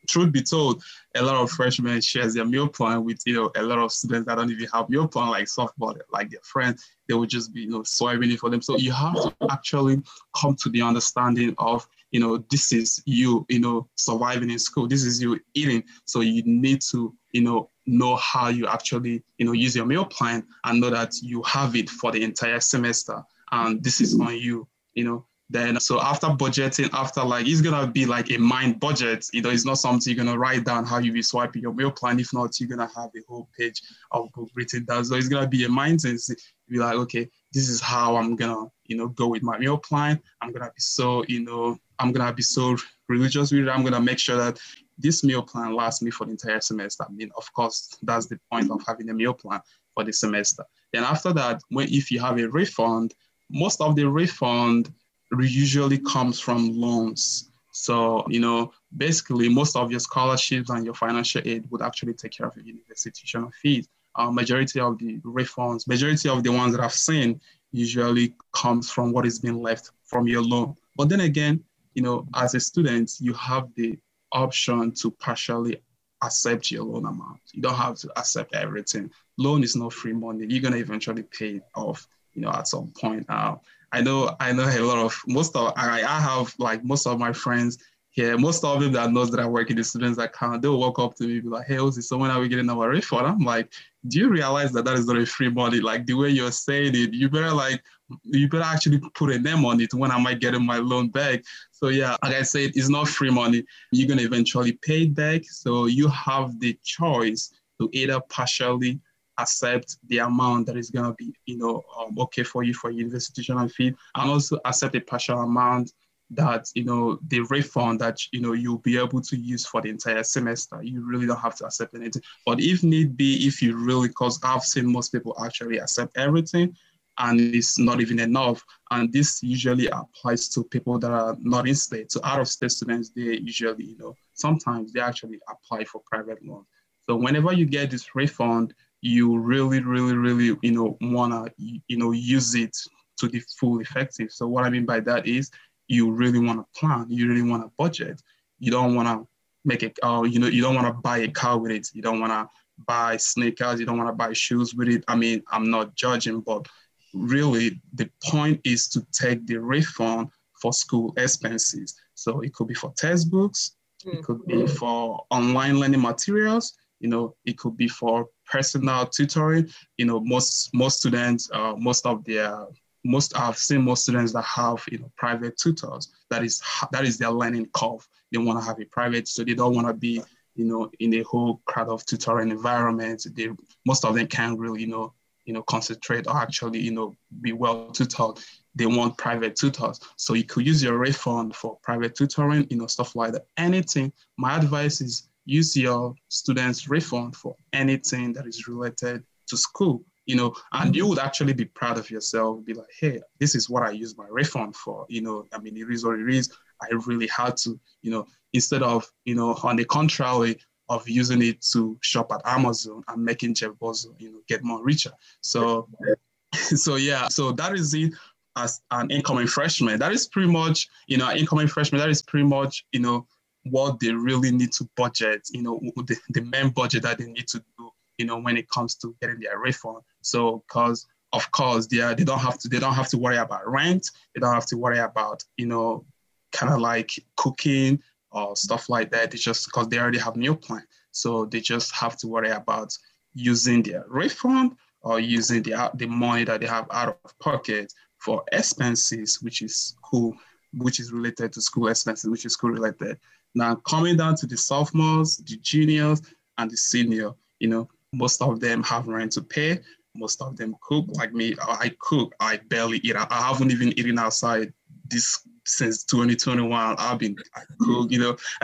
truth 0.09 0.33
be 0.33 0.43
told, 0.43 0.83
a 1.15 1.23
lot 1.23 1.37
of 1.37 1.51
freshmen 1.51 2.01
shares 2.01 2.35
their 2.35 2.45
meal 2.45 2.69
plan 2.69 3.05
with 3.05 3.21
you 3.27 3.35
know 3.35 3.51
a 3.57 3.63
lot 3.63 3.79
of 3.79 3.93
students 3.93 4.27
that 4.27 4.37
don't 4.37 4.51
even 4.51 4.69
have 4.73 4.89
meal 4.89 5.09
plan 5.09 5.29
like 5.29 5.47
softball, 5.47 5.99
like 6.13 6.31
their 6.31 6.41
friends. 6.43 6.85
They 7.09 7.15
will 7.15 7.27
just 7.27 7.53
be 7.53 7.63
you 7.63 7.71
know 7.71 7.83
swiping 7.83 8.31
it 8.31 8.39
for 8.39 8.51
them. 8.51 8.63
So 8.63 8.77
you 8.77 8.93
have 8.93 9.15
to 9.15 9.35
actually 9.51 10.03
come 10.37 10.57
to 10.63 10.71
the 10.71 10.83
understanding 10.83 11.55
of 11.59 11.87
you 12.11 12.21
know 12.21 12.39
this 12.51 12.73
is 12.73 13.03
you 13.07 13.47
you 13.49 13.61
know 13.61 13.89
surviving 13.97 14.51
in 14.51 14.59
school. 14.59 14.89
This 14.89 15.05
is 15.05 15.21
you 15.21 15.39
eating. 15.55 15.85
So 16.05 16.21
you 16.21 16.43
need 16.45 16.81
to 16.91 17.15
you 17.33 17.43
know 17.43 17.71
know 17.87 18.17
how 18.17 18.49
you 18.49 18.67
actually 18.67 19.23
you 19.39 19.47
know 19.47 19.53
use 19.53 19.75
your 19.75 19.87
meal 19.87 20.05
plan 20.05 20.45
and 20.65 20.81
know 20.81 20.91
that 20.91 21.13
you 21.23 21.43
have 21.43 21.75
it 21.75 21.91
for 21.91 22.13
the 22.13 22.23
entire 22.23 22.61
semester 22.61 23.23
and 23.51 23.83
this 23.83 24.01
is 24.01 24.19
on 24.21 24.37
you 24.37 24.69
you 24.95 25.05
know 25.05 25.27
then 25.53 25.79
so 25.81 26.01
after 26.01 26.29
budgeting 26.29 26.89
after 26.93 27.23
like 27.23 27.47
it's 27.47 27.61
gonna 27.61 27.87
be 27.87 28.07
like 28.07 28.31
a 28.31 28.39
mind 28.39 28.81
budget. 28.81 29.27
You 29.33 29.43
know 29.43 29.51
it's 29.51 29.65
not 29.65 29.79
something 29.79 30.15
you're 30.15 30.25
gonna 30.25 30.39
write 30.39 30.65
down 30.65 30.85
how 30.85 30.99
you 30.99 31.13
be 31.13 31.23
swiping 31.23 31.63
your 31.63 31.75
meal 31.75 31.91
plan. 31.91 32.19
If 32.19 32.33
not 32.33 32.59
you're 32.59 32.69
gonna 32.69 32.91
have 32.97 33.11
a 33.17 33.21
whole 33.29 33.49
page 33.57 33.83
of 34.11 34.33
book 34.33 34.51
written 34.55 34.85
down. 34.85 35.05
So 35.05 35.15
it's 35.15 35.29
gonna 35.29 35.49
be 35.49 35.65
a 35.65 35.69
mind 35.69 36.01
sense 36.01 36.31
be 36.69 36.79
like 36.79 36.95
okay 36.95 37.29
this 37.53 37.69
is 37.69 37.83
how 37.83 38.17
i'm 38.17 38.35
gonna 38.35 38.65
you 38.87 38.97
know 38.97 39.09
go 39.09 39.29
with 39.29 39.43
my 39.43 39.59
meal 39.59 39.77
plan. 39.77 40.19
I'm 40.41 40.53
gonna 40.53 40.73
be 40.75 40.81
so 40.81 41.23
you 41.29 41.41
know 41.41 41.77
i'm 41.99 42.13
gonna 42.13 42.33
be 42.33 42.43
so 42.43 42.77
religious 43.09 43.53
with 43.53 43.65
it. 43.65 43.69
I'm 43.69 43.85
gonna 43.85 44.01
make 44.01 44.19
sure 44.19 44.37
that 44.37 44.59
this 44.99 45.23
meal 45.25 45.43
plan 45.43 45.75
lasts 45.75 46.03
me 46.03 46.11
for 46.11 46.25
the 46.25 46.33
entire 46.33 46.61
semester. 46.61 47.05
I 47.09 47.13
mean, 47.13 47.31
of 47.37 47.53
course, 47.53 47.99
that's 48.03 48.27
the 48.27 48.39
point 48.51 48.71
of 48.71 48.81
having 48.87 49.11
a 49.11 49.15
meal 49.15 49.35
plan 49.35 49.61
for 49.95 50.05
the 50.05 50.13
semester. 50.13 50.65
Then 50.93 51.05
after 51.05 51.33
that, 51.33 51.61
when 51.69 51.89
if 51.89 52.11
you 52.11 52.21
have 52.21 52.39
a 52.39 52.49
refund, 52.49 53.15
most 53.51 53.81
of 53.81 53.97
the 53.97 54.09
refund 54.09 54.93
usually 55.41 55.99
comes 55.99 56.41
from 56.41 56.73
loans. 56.75 57.51
So, 57.73 58.25
you 58.29 58.41
know, 58.41 58.73
basically 58.97 59.49
most 59.49 59.77
of 59.77 59.91
your 59.91 60.01
scholarships 60.01 60.71
and 60.71 60.85
your 60.85 60.95
financial 60.95 61.41
aid 61.45 61.67
would 61.71 61.83
actually 61.83 62.15
take 62.15 62.33
care 62.33 62.47
of 62.47 62.57
your 62.57 62.67
university 62.67 63.11
tuition 63.11 63.51
fees. 63.51 63.89
Uh, 64.15 64.31
majority 64.31 64.79
of 64.79 64.99
the 64.99 65.19
refunds, 65.21 65.89
majority 65.89 66.29
of 66.29 66.43
the 66.43 66.53
ones 66.53 66.77
that 66.77 66.83
I've 66.83 66.93
seen 66.93 67.41
usually 67.71 68.35
comes 68.53 68.91
from 68.91 69.13
what 69.13 69.25
is 69.25 69.39
being 69.39 69.63
left 69.63 69.91
from 70.05 70.27
your 70.27 70.43
loan. 70.43 70.77
But 70.97 71.09
then 71.09 71.21
again, 71.21 71.65
you 71.95 72.03
know, 72.03 72.27
as 72.35 72.55
a 72.55 72.61
student, 72.61 73.13
you 73.21 73.33
have 73.33 73.69
the 73.75 73.99
option 74.33 74.93
to 74.93 75.11
partially 75.11 75.83
accept 76.23 76.71
your 76.71 76.85
loan 76.85 77.07
amount. 77.07 77.41
You 77.53 77.63
don't 77.63 77.75
have 77.75 77.97
to 77.97 78.11
accept 78.19 78.55
everything. 78.55 79.11
Loan 79.39 79.63
is 79.63 79.77
not 79.77 79.93
free 79.93 80.13
money. 80.13 80.47
You're 80.47 80.63
gonna 80.63 80.77
eventually 80.77 81.23
pay 81.23 81.57
it 81.57 81.65
off, 81.75 82.07
you 82.35 82.43
know, 82.43 82.51
at 82.51 82.69
some 82.69 82.93
point. 82.99 83.27
Uh, 83.29 83.57
I 83.93 84.01
know, 84.01 84.35
I 84.41 84.53
know 84.53 84.65
a 84.65 84.81
lot 84.81 84.99
of 84.99 85.21
most 85.27 85.55
of 85.55 85.73
I, 85.77 86.03
I 86.03 86.21
have 86.21 86.55
like 86.59 86.83
most 86.85 87.07
of 87.07 87.19
my 87.19 87.33
friends 87.33 87.79
here, 88.13 88.37
most 88.37 88.63
of 88.63 88.81
them 88.81 88.93
that 88.93 89.11
knows 89.11 89.31
that 89.31 89.41
I 89.41 89.47
work 89.47 89.71
in 89.71 89.77
the 89.77 89.85
students 89.85 90.19
account, 90.19 90.61
they'll 90.61 90.79
walk 90.79 90.99
up 90.99 91.15
to 91.17 91.25
me 91.25 91.41
be 91.41 91.49
like, 91.49 91.67
hey, 91.67 91.79
so 91.91 92.19
when 92.19 92.31
are 92.31 92.41
we 92.41 92.49
getting 92.49 92.69
our 92.69 92.91
refund? 92.91 93.27
I'm 93.27 93.39
like, 93.39 93.73
do 94.09 94.19
you 94.19 94.29
realize 94.29 94.71
that 94.73 94.85
that 94.85 94.99
is 94.99 95.07
not 95.07 95.17
a 95.17 95.25
free 95.25 95.49
money? 95.49 95.81
Like 95.81 96.05
the 96.05 96.13
way 96.15 96.29
you're 96.29 96.53
saying 96.53 96.95
it, 96.95 97.15
you 97.15 97.31
better 97.31 97.53
like, 97.53 97.83
you 98.25 98.49
better 98.49 98.65
actually 98.65 99.01
put 99.15 99.31
a 99.31 99.39
name 99.39 99.65
on 99.65 99.81
it 99.81 99.95
when 99.95 100.11
am 100.11 100.21
I 100.21 100.23
might 100.23 100.41
get 100.41 100.53
my 100.61 100.77
loan 100.77 101.09
back. 101.09 101.43
So 101.71 101.89
yeah, 101.89 102.17
like 102.23 102.35
I 102.35 102.43
said, 102.43 102.73
it's 102.75 102.91
not 102.91 103.09
free 103.09 103.31
money. 103.31 103.65
You're 103.93 104.09
gonna 104.09 104.23
eventually 104.23 104.73
pay 104.73 105.05
it 105.05 105.15
back. 105.15 105.45
So 105.45 105.87
you 105.87 106.09
have 106.09 106.61
the 106.61 106.79
choice 106.85 107.51
to 107.81 107.89
either 107.93 108.21
partially 108.29 109.01
accept 109.39 109.99
the 110.09 110.19
amount 110.19 110.67
that 110.67 110.77
is 110.77 110.91
gonna 110.91 111.15
be, 111.15 111.35
you 111.47 111.59
know, 111.59 111.83
um, 111.99 112.19
okay 112.19 112.43
for 112.43 112.63
you 112.63 112.75
for 112.75 112.91
your 112.91 113.09
institutional 113.09 113.69
fee, 113.69 113.95
and 114.17 114.31
also 114.31 114.59
accept 114.65 114.95
a 114.97 115.01
partial 115.01 115.41
amount 115.41 115.93
that 116.35 116.67
you 116.75 116.85
know 116.85 117.19
the 117.29 117.41
refund 117.51 118.01
that 118.01 118.19
you 118.33 118.41
know 118.41 118.53
you'll 118.53 118.79
be 118.79 118.99
able 118.99 119.21
to 119.21 119.37
use 119.37 119.67
for 119.67 119.81
the 119.83 119.89
entire 119.89 120.23
semester. 120.23 120.83
You 120.83 121.07
really 121.07 121.27
don't 121.27 121.39
have 121.39 121.57
to 121.57 121.67
accept 121.67 121.95
anything. 121.95 122.23
But 122.47 122.61
if 122.61 122.83
need 122.83 123.17
be 123.17 123.47
if 123.47 123.61
you 123.63 123.77
really 123.77 124.09
because 124.09 124.41
i've 124.43 124.63
seen 124.63 124.91
most 124.91 125.11
people 125.11 125.37
actually 125.45 125.79
accept 125.79 126.17
everything 126.17 126.75
and 127.19 127.39
it's 127.39 127.79
not 127.79 128.01
even 128.01 128.19
enough. 128.19 128.65
And 128.91 129.13
this 129.13 129.43
usually 129.43 129.89
applies 129.89 130.49
to 130.51 130.65
people 130.65 130.99
that 131.01 131.11
are 131.11 131.37
not 131.41 131.69
in 131.69 131.75
state. 131.75 132.11
So 132.11 132.21
out 132.25 132.41
of 132.41 132.49
state 132.49 132.73
students 132.73 133.11
they 133.11 133.39
usually 133.39 133.85
you 133.85 133.99
know 133.99 134.15
sometimes 134.33 134.93
they 134.93 135.01
actually 135.01 135.39
apply 135.49 135.85
for 135.85 136.03
private 136.07 136.45
loans. 136.45 136.67
So 137.03 137.17
whenever 137.17 137.53
you 137.53 137.67
get 137.67 137.91
this 137.91 138.15
refund 138.15 138.75
you 139.03 139.37
really 139.37 139.81
really 139.81 140.15
really 140.15 140.57
you 140.63 140.73
know 140.73 140.97
want 141.03 141.33
to 141.33 141.53
you 141.89 141.97
know 141.99 142.13
use 142.13 142.55
it 142.55 142.75
to 143.19 143.29
the 143.29 143.43
full 143.59 143.81
effective 143.81 144.31
so 144.31 144.49
what 144.49 144.65
i 144.65 144.71
mean 144.71 144.87
by 144.87 145.01
that 145.01 145.27
is 145.27 145.51
you 145.93 146.11
really 146.11 146.39
want 146.39 146.59
to 146.59 146.81
plan, 146.81 147.07
you 147.09 147.29
really 147.29 147.43
want 147.43 147.63
to 147.63 147.71
budget. 147.77 148.23
You 148.59 148.71
don't 148.71 148.95
want 148.95 149.09
to 149.09 149.29
make 149.65 149.83
it, 149.83 149.99
uh, 150.03 150.23
you 150.23 150.39
know, 150.39 150.47
you 150.47 150.63
don't 150.63 150.75
want 150.75 150.87
to 150.87 150.95
buy 150.95 151.19
a 151.19 151.29
car 151.29 151.59
with 151.59 151.71
it. 151.71 151.89
You 151.93 152.03
don't 152.03 152.21
want 152.21 152.33
to 152.33 152.49
buy 152.87 153.17
sneakers. 153.19 153.79
You 153.79 153.87
don't 153.87 153.99
want 153.99 154.09
to 154.09 154.15
buy 154.15 154.33
shoes 154.33 154.75
with 154.75 154.89
it. 154.89 155.05
I 155.07 155.17
mean, 155.17 155.43
I'm 155.51 155.71
not 155.71 155.95
judging, 155.95 156.41
but 156.41 156.67
really 157.13 157.81
the 157.95 158.09
point 158.25 158.61
is 158.65 158.89
to 158.89 159.07
take 159.13 159.47
the 159.47 159.59
refund 159.59 160.29
for 160.61 160.73
school 160.73 161.13
expenses. 161.17 161.95
So 162.15 162.41
it 162.41 162.55
could 162.55 162.69
be 162.69 162.75
for 162.75 162.93
textbooks, 162.97 163.73
mm. 164.05 164.15
it 164.15 164.25
could 164.25 164.47
be 164.47 164.67
for 164.67 165.25
online 165.31 165.79
learning 165.79 166.01
materials, 166.01 166.75
you 167.01 167.09
know, 167.09 167.35
it 167.45 167.59
could 167.59 167.77
be 167.77 167.89
for 167.89 168.29
personal 168.53 169.07
tutoring. 169.07 169.69
You 169.97 170.05
know, 170.05 170.21
most 170.21 170.75
most 170.75 170.99
students, 170.99 171.51
uh, 171.53 171.75
most 171.77 172.07
of 172.07 172.25
their 172.25 172.67
most 173.05 173.37
I've 173.37 173.59
seen 173.59 173.83
most 173.83 174.03
students 174.03 174.33
that 174.35 174.45
have 174.45 174.85
you 174.91 174.99
know 174.99 175.11
private 175.17 175.57
tutors. 175.57 176.13
That 176.31 176.45
is 176.45 176.63
that 176.93 177.05
is 177.05 177.19
their 177.19 177.31
learning 177.31 177.69
curve. 177.75 178.07
They 178.31 178.39
want 178.39 178.61
to 178.61 178.65
have 178.65 178.81
a 178.81 178.85
private, 178.85 179.27
so 179.27 179.43
they 179.43 179.55
don't 179.55 179.75
want 179.75 179.89
to 179.89 179.95
be 179.95 180.23
you 180.55 180.65
know 180.67 180.91
in 181.01 181.15
a 181.15 181.23
whole 181.23 181.61
crowd 181.65 181.89
of 181.89 182.05
tutoring 182.05 182.51
environment. 182.51 183.27
They 183.35 183.49
most 183.87 184.05
of 184.05 184.15
them 184.15 184.27
can't 184.27 184.59
really 184.59 184.83
you 184.83 184.89
know 184.89 185.15
you 185.45 185.55
know 185.55 185.63
concentrate 185.63 186.29
or 186.29 186.37
actually 186.37 186.81
you 186.81 186.93
know 186.93 187.17
be 187.41 187.53
well 187.53 187.91
tutored. 187.91 188.39
They 188.75 188.87
want 188.87 189.19
private 189.19 189.57
tutors, 189.57 190.01
so 190.17 190.35
you 190.35 190.45
could 190.45 190.67
use 190.67 190.83
your 190.83 190.97
refund 190.97 191.57
for 191.57 191.79
private 191.83 192.15
tutoring, 192.15 192.67
you 192.71 192.77
know 192.77 192.87
stuff 192.87 193.17
like 193.17 193.33
that. 193.33 193.47
Anything. 193.57 194.13
My 194.39 194.57
advice 194.57 195.01
is 195.01 195.29
use 195.45 195.77
your 195.77 196.15
students' 196.29 196.89
refund 196.89 197.37
for 197.37 197.57
anything 197.73 198.33
that 198.35 198.47
is 198.47 198.69
related 198.69 199.25
to 199.49 199.57
school 199.57 200.05
you 200.27 200.37
know, 200.37 200.55
and 200.73 200.95
you 200.95 201.07
would 201.07 201.19
actually 201.19 201.53
be 201.53 201.65
proud 201.65 201.99
of 201.99 202.11
yourself, 202.11 202.65
be 202.65 202.75
like, 202.75 202.87
hey, 202.99 203.21
this 203.41 203.55
is 203.55 203.69
what 203.69 203.83
I 203.83 203.91
use 203.91 204.17
my 204.17 204.27
refund 204.31 204.77
for. 204.77 205.05
You 205.09 205.21
know, 205.21 205.47
I 205.53 205.59
mean, 205.59 205.77
it 205.77 205.91
is 205.91 206.05
what 206.05 206.19
it 206.19 206.33
is. 206.33 206.53
I 206.81 206.87
really 207.07 207.29
had 207.29 207.57
to, 207.59 207.79
you 208.03 208.11
know, 208.11 208.27
instead 208.53 208.83
of, 208.83 209.11
you 209.25 209.35
know, 209.35 209.57
on 209.63 209.77
the 209.77 209.85
contrary 209.85 210.59
of 210.89 211.09
using 211.09 211.43
it 211.43 211.61
to 211.73 211.97
shop 212.03 212.33
at 212.33 212.41
Amazon 212.45 213.03
and 213.09 213.25
making 213.25 213.55
Jeff 213.55 213.73
Bezos, 213.73 214.15
you 214.19 214.33
know, 214.33 214.41
get 214.49 214.63
more 214.63 214.85
richer. 214.85 215.13
So, 215.41 215.89
so 216.53 216.97
yeah, 216.97 217.29
so 217.29 217.53
that 217.53 217.75
is 217.75 217.95
it 217.95 218.13
as 218.57 218.83
an 218.91 219.11
incoming 219.11 219.47
freshman. 219.47 219.99
That 219.99 220.13
is 220.13 220.29
pretty 220.29 220.51
much, 220.51 220.89
you 221.07 221.17
know, 221.17 221.33
incoming 221.33 221.69
freshman, 221.69 222.01
that 222.01 222.11
is 222.11 222.23
pretty 222.23 222.47
much, 222.47 222.85
you 222.93 223.01
know, 223.01 223.27
what 223.65 224.01
they 224.01 224.13
really 224.13 224.51
need 224.51 224.73
to 224.73 224.89
budget, 224.97 225.49
you 225.53 225.63
know, 225.63 225.81
the, 225.97 226.17
the 226.31 226.43
main 226.43 226.71
budget 226.71 227.03
that 227.03 227.19
they 227.19 227.27
need 227.27 227.47
to 227.49 227.63
do 227.79 227.91
you 228.19 228.27
know, 228.27 228.39
when 228.39 228.57
it 228.57 228.69
comes 228.69 228.95
to 228.97 229.15
getting 229.21 229.41
their 229.41 229.59
refund. 229.59 230.03
So, 230.21 230.63
because 230.69 231.07
of 231.33 231.51
course 231.51 231.87
they 231.87 232.01
are, 232.01 232.15
they 232.15 232.25
don't 232.25 232.39
have 232.39 232.59
to 232.61 232.69
they 232.69 232.79
don't 232.79 232.95
have 232.95 233.09
to 233.09 233.19
worry 233.19 233.39
about 233.39 233.69
rent. 233.69 234.11
They 234.35 234.41
don't 234.41 234.55
have 234.55 234.67
to 234.67 234.77
worry 234.77 234.99
about 234.99 235.43
you 235.57 235.67
know, 235.67 236.05
kind 236.53 236.73
of 236.73 236.81
like 236.81 237.11
cooking 237.37 238.01
or 238.31 238.55
stuff 238.57 238.89
like 238.89 239.11
that. 239.11 239.35
It's 239.35 239.43
just 239.43 239.67
because 239.67 239.89
they 239.89 239.99
already 239.99 240.19
have 240.19 240.37
meal 240.37 240.57
plan. 240.57 240.85
So 241.11 241.47
they 241.47 241.61
just 241.61 241.95
have 241.95 242.17
to 242.19 242.29
worry 242.29 242.51
about 242.51 242.97
using 243.35 243.83
their 243.83 244.05
refund 244.09 244.77
or 245.01 245.19
using 245.19 245.63
the 245.63 245.91
the 245.95 246.07
money 246.07 246.45
that 246.45 246.61
they 246.61 246.67
have 246.67 246.87
out 246.91 247.19
of 247.25 247.39
pocket 247.39 247.93
for 248.19 248.45
expenses, 248.53 249.43
which 249.43 249.63
is 249.63 249.97
cool, 250.03 250.37
which 250.75 251.01
is 251.01 251.13
related 251.13 251.53
to 251.55 251.61
school 251.61 251.89
expenses, 251.89 252.31
which 252.31 252.45
is 252.45 252.53
school 252.53 252.71
related. 252.71 253.19
Now 253.55 253.77
coming 253.77 254.17
down 254.17 254.37
to 254.37 254.47
the 254.47 254.57
sophomores, 254.57 255.37
the 255.39 255.57
juniors, 255.59 256.23
and 256.59 256.71
the 256.71 256.77
senior, 256.77 257.33
you 257.61 257.69
know, 257.69 257.89
most 258.13 258.43
of 258.43 258.61
them 258.61 258.83
have 258.85 259.09
rent 259.09 259.33
to 259.33 259.43
pay. 259.43 259.81
Most 260.15 260.43
of 260.43 260.57
them 260.57 260.77
cook. 260.83 261.07
Like 261.09 261.33
me, 261.33 261.55
I 261.61 261.91
cook. 261.99 262.35
I 262.39 262.59
barely 262.69 262.99
eat. 262.99 263.17
I 263.17 263.27
haven't 263.31 263.71
even 263.71 263.99
eaten 263.99 264.19
outside 264.19 264.73
this 265.09 265.47
since 265.65 266.03
2021 266.05 266.97
i've 266.99 267.19
been 267.19 267.37
I 267.55 267.61
cook 267.79 268.11
you 268.11 268.19
know 268.19 268.37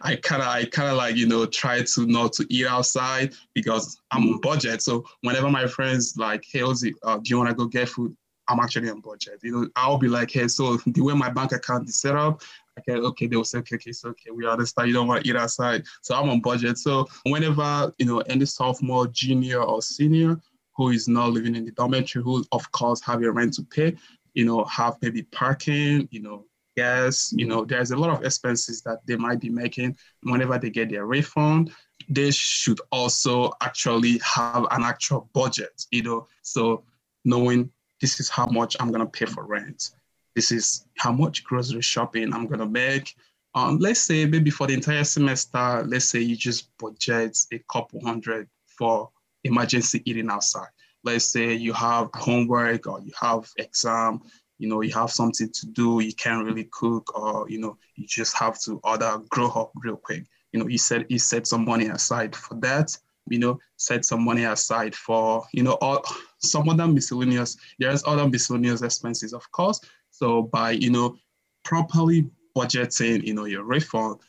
i 0.00 0.16
kind 0.16 0.40
of 0.40 0.48
i 0.48 0.64
kind 0.64 0.88
of 0.88 0.96
like 0.96 1.16
you 1.16 1.26
know 1.26 1.44
try 1.44 1.82
to 1.82 2.06
not 2.06 2.32
to 2.34 2.46
eat 2.48 2.66
outside 2.66 3.34
because 3.54 4.00
i'm 4.10 4.22
on 4.22 4.40
budget 4.40 4.80
so 4.80 5.04
whenever 5.20 5.50
my 5.50 5.66
friends 5.66 6.16
like 6.16 6.44
hey 6.50 6.60
Ozzy, 6.60 6.94
uh, 7.02 7.16
do 7.16 7.22
you 7.26 7.36
want 7.36 7.50
to 7.50 7.54
go 7.54 7.66
get 7.66 7.90
food 7.90 8.16
i'm 8.48 8.58
actually 8.58 8.88
on 8.88 9.00
budget 9.00 9.38
you 9.42 9.52
know 9.52 9.68
i'll 9.76 9.98
be 9.98 10.08
like 10.08 10.30
hey 10.30 10.48
so 10.48 10.76
the 10.86 11.02
way 11.02 11.14
my 11.14 11.28
bank 11.28 11.52
account 11.52 11.88
is 11.88 12.00
set 12.00 12.16
up 12.16 12.40
okay, 12.78 12.94
okay, 12.94 13.26
they 13.26 13.36
will 13.36 13.44
say, 13.44 13.58
okay, 13.58 13.76
okay, 13.76 13.92
so 13.92 14.10
okay, 14.10 14.30
we 14.30 14.46
understand 14.46 14.88
you 14.88 14.94
don't 14.94 15.08
want 15.08 15.24
to 15.24 15.30
eat 15.30 15.36
outside. 15.36 15.84
So 16.02 16.14
I'm 16.14 16.28
on 16.28 16.40
budget. 16.40 16.78
So 16.78 17.06
whenever, 17.24 17.92
you 17.98 18.06
know, 18.06 18.20
any 18.20 18.46
sophomore, 18.46 19.06
junior, 19.08 19.62
or 19.62 19.82
senior 19.82 20.40
who 20.76 20.90
is 20.90 21.06
not 21.06 21.30
living 21.32 21.54
in 21.54 21.64
the 21.64 21.70
dormitory, 21.72 22.22
who 22.22 22.44
of 22.52 22.70
course 22.72 23.00
have 23.02 23.22
a 23.22 23.30
rent 23.30 23.54
to 23.54 23.62
pay, 23.62 23.96
you 24.34 24.44
know, 24.44 24.64
have 24.64 24.96
maybe 25.00 25.22
parking, 25.22 26.08
you 26.10 26.20
know, 26.20 26.44
gas, 26.76 27.32
you 27.36 27.46
know, 27.46 27.64
there's 27.64 27.92
a 27.92 27.96
lot 27.96 28.10
of 28.10 28.24
expenses 28.24 28.82
that 28.82 28.98
they 29.06 29.14
might 29.14 29.40
be 29.40 29.48
making 29.48 29.96
whenever 30.24 30.58
they 30.58 30.70
get 30.70 30.90
their 30.90 31.06
refund. 31.06 31.70
They 32.08 32.32
should 32.32 32.80
also 32.90 33.52
actually 33.60 34.20
have 34.24 34.66
an 34.72 34.82
actual 34.82 35.30
budget, 35.32 35.86
you 35.92 36.02
know, 36.02 36.26
so 36.42 36.82
knowing 37.24 37.70
this 38.00 38.18
is 38.18 38.28
how 38.28 38.46
much 38.46 38.76
I'm 38.80 38.90
gonna 38.90 39.06
pay 39.06 39.26
for 39.26 39.46
rent 39.46 39.90
this 40.34 40.52
is 40.52 40.86
how 40.98 41.12
much 41.12 41.44
grocery 41.44 41.82
shopping 41.82 42.32
I'm 42.32 42.46
gonna 42.46 42.66
make. 42.66 43.14
Um, 43.54 43.78
let's 43.78 44.00
say 44.00 44.26
maybe 44.26 44.50
for 44.50 44.66
the 44.66 44.74
entire 44.74 45.04
semester, 45.04 45.84
let's 45.86 46.06
say 46.06 46.20
you 46.20 46.36
just 46.36 46.76
budget 46.78 47.38
a 47.52 47.60
couple 47.70 48.04
hundred 48.04 48.48
for 48.66 49.10
emergency 49.44 50.02
eating 50.04 50.30
outside. 50.30 50.68
Let's 51.04 51.26
say 51.26 51.54
you 51.54 51.72
have 51.72 52.08
homework 52.14 52.86
or 52.86 53.00
you 53.00 53.12
have 53.20 53.48
exam, 53.58 54.22
you 54.58 54.68
know, 54.68 54.80
you 54.80 54.92
have 54.94 55.10
something 55.10 55.50
to 55.52 55.66
do, 55.66 56.00
you 56.00 56.14
can't 56.14 56.44
really 56.44 56.68
cook, 56.72 57.16
or 57.18 57.48
you 57.48 57.58
know, 57.58 57.76
you 57.96 58.06
just 58.06 58.36
have 58.36 58.58
to 58.62 58.80
order 58.82 59.18
Grubhub 59.30 59.70
real 59.76 59.96
quick. 59.96 60.24
You 60.52 60.60
know, 60.60 60.68
you 60.68 60.78
set 60.78 61.10
you 61.10 61.18
set 61.18 61.46
some 61.46 61.64
money 61.64 61.86
aside 61.86 62.34
for 62.34 62.54
that. 62.60 62.96
You 63.28 63.38
know, 63.38 63.58
set 63.76 64.04
some 64.04 64.24
money 64.24 64.44
aside 64.44 64.94
for 64.94 65.44
you 65.52 65.62
know 65.62 65.74
all 65.80 66.04
some 66.38 66.68
other 66.68 66.86
miscellaneous. 66.86 67.56
There's 67.78 68.04
other 68.06 68.28
miscellaneous 68.28 68.82
expenses, 68.82 69.32
of 69.32 69.50
course, 69.50 69.80
so 70.14 70.42
by, 70.42 70.70
you 70.70 70.90
know, 70.90 71.16
properly 71.64 72.30
budgeting, 72.56 73.24
you 73.24 73.34
know, 73.34 73.46
your 73.46 73.64
refund, 73.64 74.20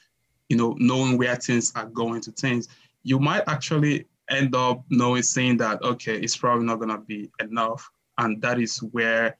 you 0.50 0.58
know, 0.58 0.76
knowing 0.80 1.16
where 1.16 1.36
things 1.36 1.72
are 1.76 1.86
going 1.86 2.22
to 2.22 2.32
things, 2.32 2.68
you 3.04 3.20
might 3.20 3.44
actually 3.46 4.08
end 4.32 4.56
up 4.56 4.84
knowing 4.90 5.22
saying 5.22 5.58
that, 5.58 5.80
okay, 5.84 6.18
it's 6.18 6.36
probably 6.36 6.66
not 6.66 6.80
gonna 6.80 6.98
be 6.98 7.30
enough. 7.40 7.88
And 8.18 8.42
that 8.42 8.60
is 8.60 8.80
where 8.80 9.38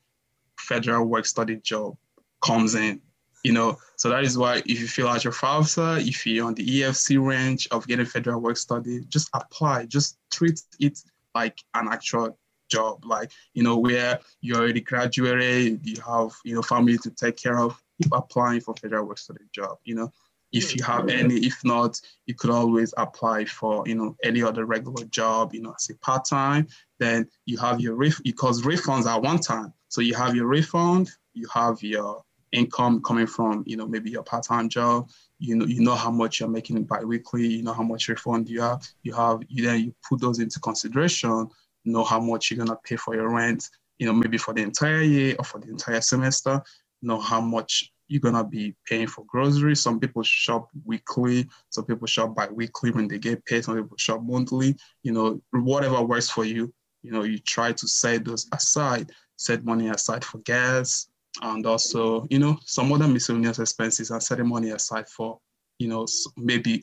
federal 0.60 1.06
work 1.06 1.26
study 1.26 1.56
job 1.58 1.98
comes 2.44 2.76
in. 2.76 3.02
You 3.44 3.54
know, 3.54 3.78
so 3.96 4.10
that 4.10 4.24
is 4.24 4.38
why 4.38 4.58
if 4.58 4.80
you 4.80 4.88
feel 4.88 5.08
like 5.08 5.24
your 5.24 5.34
FAFSA, 5.34 6.08
if 6.08 6.28
you're 6.28 6.46
on 6.46 6.54
the 6.54 6.66
EFC 6.66 7.24
range 7.24 7.68
of 7.72 7.88
getting 7.88 8.06
federal 8.06 8.40
work 8.40 8.58
study, 8.58 9.04
just 9.10 9.30
apply, 9.34 9.88
just 9.88 10.20
treat 10.32 10.62
it 10.80 11.00
like 11.34 11.58
an 11.74 11.88
actual 11.88 12.38
job, 12.70 13.06
like, 13.06 13.32
you 13.54 13.64
know, 13.64 13.78
where 13.78 14.20
you 14.42 14.56
already 14.56 14.82
graduated, 14.82 15.86
you 15.86 16.02
have, 16.02 16.32
you 16.44 16.56
know, 16.56 16.62
family 16.62 16.98
to 17.00 17.12
take 17.12 17.38
care 17.38 17.60
of, 17.60 17.82
keep 18.02 18.12
applying 18.14 18.62
for 18.62 18.76
federal 18.76 19.06
work 19.06 19.18
study 19.18 19.46
job, 19.54 19.78
you 19.84 19.96
know. 19.96 20.12
If 20.52 20.74
you 20.74 20.84
have 20.86 21.10
any, 21.10 21.36
if 21.40 21.66
not, 21.66 22.00
you 22.28 22.34
could 22.34 22.50
always 22.50 22.94
apply 22.96 23.44
for, 23.44 23.84
you 23.86 23.96
know, 23.96 24.16
any 24.24 24.42
other 24.42 24.66
regular 24.66 25.04
job, 25.06 25.54
you 25.54 25.62
know, 25.62 25.74
as 25.78 25.90
a 25.90 25.96
part-time, 25.98 26.68
then 26.98 27.28
you 27.46 27.58
have 27.58 27.82
your, 27.82 27.96
ref- 27.96 28.24
because 28.24 28.62
refunds 28.62 29.06
are 29.06 29.20
one 29.20 29.40
time. 29.40 29.74
So 29.90 30.00
you 30.00 30.14
have 30.16 30.34
your 30.34 30.48
refund, 30.48 31.12
you 31.34 31.46
have 31.54 31.84
your 31.84 32.24
income 32.54 33.02
coming 33.02 33.28
from, 33.28 33.64
you 33.68 33.76
know, 33.76 33.86
maybe 33.86 34.10
your 34.10 34.24
part-time 34.24 34.70
job, 34.70 35.10
you 35.40 35.58
know, 35.58 35.66
you 35.66 35.82
know 35.82 35.96
how 35.96 36.12
much 36.12 36.40
you're 36.40 36.48
making 36.48 36.82
bi-weekly, 36.86 37.48
you 37.48 37.64
know 37.64 37.74
how 37.74 37.84
much 37.84 38.08
refund 38.08 38.48
you 38.48 38.62
have, 38.62 38.82
you 39.04 39.14
have, 39.14 39.42
you 39.50 39.66
then 39.66 39.82
you 39.82 39.96
put 40.08 40.22
those 40.22 40.40
into 40.40 40.60
consideration 40.62 41.50
know 41.86 42.04
how 42.04 42.20
much 42.20 42.52
you're 42.52 42.64
gonna 42.64 42.78
pay 42.84 42.96
for 42.96 43.16
your 43.16 43.34
rent, 43.34 43.70
you 44.00 44.06
know, 44.06 44.14
maybe 44.14 44.38
for 44.38 44.54
the 44.54 44.62
entire 44.62 45.02
year 45.02 45.36
or 45.40 45.46
for 45.46 45.60
the 45.60 45.70
entire 45.70 46.02
semester, 46.02 46.62
know 47.02 47.20
how 47.20 47.40
much 47.40 47.92
you're 48.08 48.22
gonna 48.22 48.44
be 48.44 48.76
paying 48.88 49.08
for 49.08 49.26
groceries. 49.26 49.82
Some 49.82 50.00
people 50.00 50.24
shop 50.24 50.70
weekly, 50.86 51.48
some 51.70 51.86
people 51.86 52.08
shop 52.08 52.36
bi-weekly 52.36 52.92
when 52.92 53.08
they 53.08 53.18
get 53.18 53.44
paid, 53.46 53.64
some 53.64 53.76
people 53.76 53.98
shop 53.98 54.22
monthly, 54.22 54.76
you 55.04 55.12
know, 55.12 55.42
whatever 55.52 56.04
works 56.04 56.30
for 56.30 56.46
you, 56.46 56.74
you 57.02 57.12
know, 57.12 57.24
you 57.24 57.40
try 57.40 57.72
to 57.72 57.88
set 57.88 58.26
those 58.26 58.48
aside, 58.52 59.12
set 59.38 59.64
money 59.64 59.90
aside 59.90 60.24
for 60.24 60.40
gas, 60.40 61.08
and 61.42 61.66
also, 61.66 62.26
you 62.30 62.40
know, 62.40 62.58
some 62.66 62.92
other 62.94 63.08
miscellaneous 63.08 63.60
expenses 63.60 64.12
and 64.12 64.22
setting 64.24 64.48
money 64.48 64.72
aside 64.72 65.08
for, 65.08 65.40
you 65.80 65.88
know, 65.88 66.06
maybe 66.38 66.82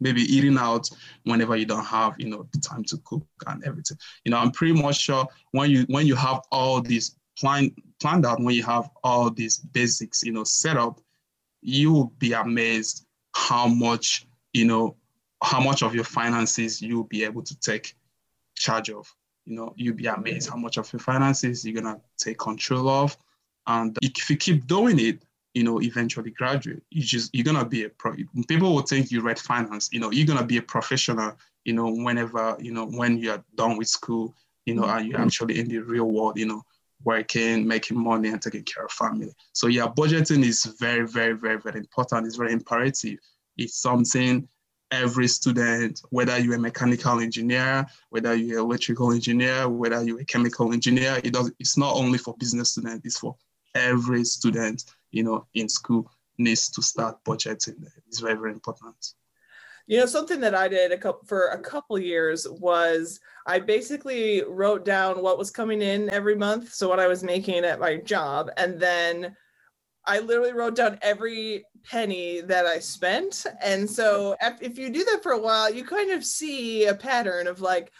maybe 0.00 0.22
eating 0.22 0.58
out 0.58 0.88
whenever 1.24 1.56
you 1.56 1.64
don't 1.64 1.84
have 1.84 2.14
you 2.18 2.28
know 2.28 2.46
the 2.52 2.60
time 2.60 2.84
to 2.84 2.98
cook 3.04 3.26
and 3.46 3.64
everything. 3.64 3.96
You 4.24 4.30
know 4.30 4.38
i'm 4.38 4.50
pretty 4.50 4.80
much 4.80 5.00
sure 5.00 5.26
when 5.52 5.70
you 5.70 5.84
when 5.88 6.06
you 6.06 6.14
have 6.14 6.40
all 6.50 6.80
these 6.80 7.16
plan 7.38 7.70
planned 8.00 8.26
out 8.26 8.40
when 8.40 8.54
you 8.54 8.62
have 8.62 8.88
all 9.04 9.30
these 9.30 9.58
basics 9.58 10.22
you 10.22 10.32
know 10.32 10.44
set 10.44 10.76
up 10.76 11.00
you 11.62 11.92
will 11.92 12.12
be 12.18 12.32
amazed 12.32 13.06
how 13.34 13.66
much 13.66 14.26
you 14.52 14.64
know 14.64 14.96
how 15.42 15.60
much 15.60 15.82
of 15.82 15.94
your 15.94 16.04
finances 16.04 16.80
you'll 16.80 17.04
be 17.04 17.24
able 17.24 17.42
to 17.42 17.58
take 17.60 17.94
charge 18.54 18.90
of. 18.90 19.12
You 19.44 19.54
know 19.56 19.74
you'll 19.76 19.94
be 19.94 20.06
amazed 20.06 20.48
how 20.48 20.56
much 20.56 20.76
of 20.78 20.92
your 20.92 21.00
finances 21.00 21.64
you're 21.64 21.80
gonna 21.80 22.00
take 22.18 22.38
control 22.38 22.88
of. 22.88 23.16
And 23.66 23.96
if 24.02 24.30
you 24.30 24.36
keep 24.36 24.66
doing 24.66 24.98
it 24.98 25.22
you 25.56 25.64
know, 25.64 25.80
eventually 25.80 26.30
graduate. 26.32 26.82
You 26.90 27.02
just 27.02 27.34
you're 27.34 27.42
gonna 27.42 27.64
be 27.64 27.84
a 27.84 27.88
pro. 27.88 28.14
People 28.46 28.74
will 28.74 28.82
think 28.82 29.10
you 29.10 29.22
read 29.22 29.38
finance. 29.38 29.88
You 29.90 30.00
know, 30.00 30.10
you're 30.10 30.26
gonna 30.26 30.44
be 30.44 30.58
a 30.58 30.62
professional. 30.62 31.32
You 31.64 31.72
know, 31.72 31.88
whenever 31.90 32.58
you 32.60 32.74
know 32.74 32.84
when 32.84 33.16
you're 33.16 33.42
done 33.54 33.78
with 33.78 33.88
school, 33.88 34.34
you 34.66 34.74
know, 34.74 34.84
and 34.84 35.08
you're 35.08 35.18
actually 35.18 35.58
in 35.58 35.68
the 35.68 35.78
real 35.78 36.10
world. 36.10 36.36
You 36.38 36.46
know, 36.48 36.62
working, 37.04 37.66
making 37.66 37.98
money, 37.98 38.28
and 38.28 38.42
taking 38.42 38.64
care 38.64 38.84
of 38.84 38.92
family. 38.92 39.32
So 39.54 39.68
yeah, 39.68 39.86
budgeting 39.86 40.44
is 40.44 40.62
very, 40.78 41.06
very, 41.08 41.32
very, 41.32 41.58
very 41.58 41.78
important. 41.78 42.26
It's 42.26 42.36
very 42.36 42.52
imperative. 42.52 43.18
It's 43.56 43.80
something 43.80 44.46
every 44.90 45.26
student, 45.26 46.02
whether 46.10 46.38
you're 46.38 46.56
a 46.56 46.58
mechanical 46.58 47.18
engineer, 47.20 47.86
whether 48.10 48.34
you're 48.34 48.58
electrical 48.58 49.10
engineer, 49.10 49.70
whether 49.70 50.02
you're 50.04 50.20
a 50.20 50.24
chemical 50.26 50.74
engineer, 50.74 51.18
it 51.24 51.32
does, 51.32 51.50
it's 51.58 51.78
not 51.78 51.96
only 51.96 52.18
for 52.18 52.36
business 52.36 52.72
students, 52.72 53.06
it's 53.06 53.18
for 53.18 53.34
every 53.74 54.24
student, 54.24 54.84
you 55.10 55.22
know, 55.22 55.46
in 55.54 55.68
school 55.68 56.10
needs 56.38 56.68
to 56.70 56.82
start 56.82 57.22
budgeting. 57.24 57.84
It's 58.08 58.20
very, 58.20 58.34
very 58.34 58.52
important. 58.52 59.14
You 59.86 60.00
know, 60.00 60.06
something 60.06 60.40
that 60.40 60.54
I 60.54 60.66
did 60.66 60.90
a 60.90 60.98
couple 60.98 61.26
for 61.26 61.48
a 61.48 61.60
couple 61.60 61.98
years 61.98 62.46
was 62.48 63.20
I 63.46 63.60
basically 63.60 64.42
wrote 64.42 64.84
down 64.84 65.22
what 65.22 65.38
was 65.38 65.50
coming 65.50 65.80
in 65.80 66.10
every 66.10 66.34
month, 66.34 66.72
so 66.74 66.88
what 66.88 66.98
I 66.98 67.06
was 67.06 67.22
making 67.22 67.64
at 67.64 67.78
my 67.78 67.96
job, 67.98 68.50
and 68.56 68.80
then 68.80 69.36
I 70.04 70.20
literally 70.20 70.52
wrote 70.52 70.76
down 70.76 70.98
every 71.02 71.64
penny 71.84 72.40
that 72.42 72.66
I 72.66 72.78
spent. 72.80 73.46
And 73.62 73.88
so 73.88 74.36
if 74.40 74.78
you 74.78 74.90
do 74.90 75.04
that 75.04 75.22
for 75.22 75.32
a 75.32 75.40
while, 75.40 75.72
you 75.72 75.84
kind 75.84 76.10
of 76.12 76.24
see 76.24 76.86
a 76.86 76.94
pattern 76.94 77.46
of 77.46 77.60
like, 77.60 77.92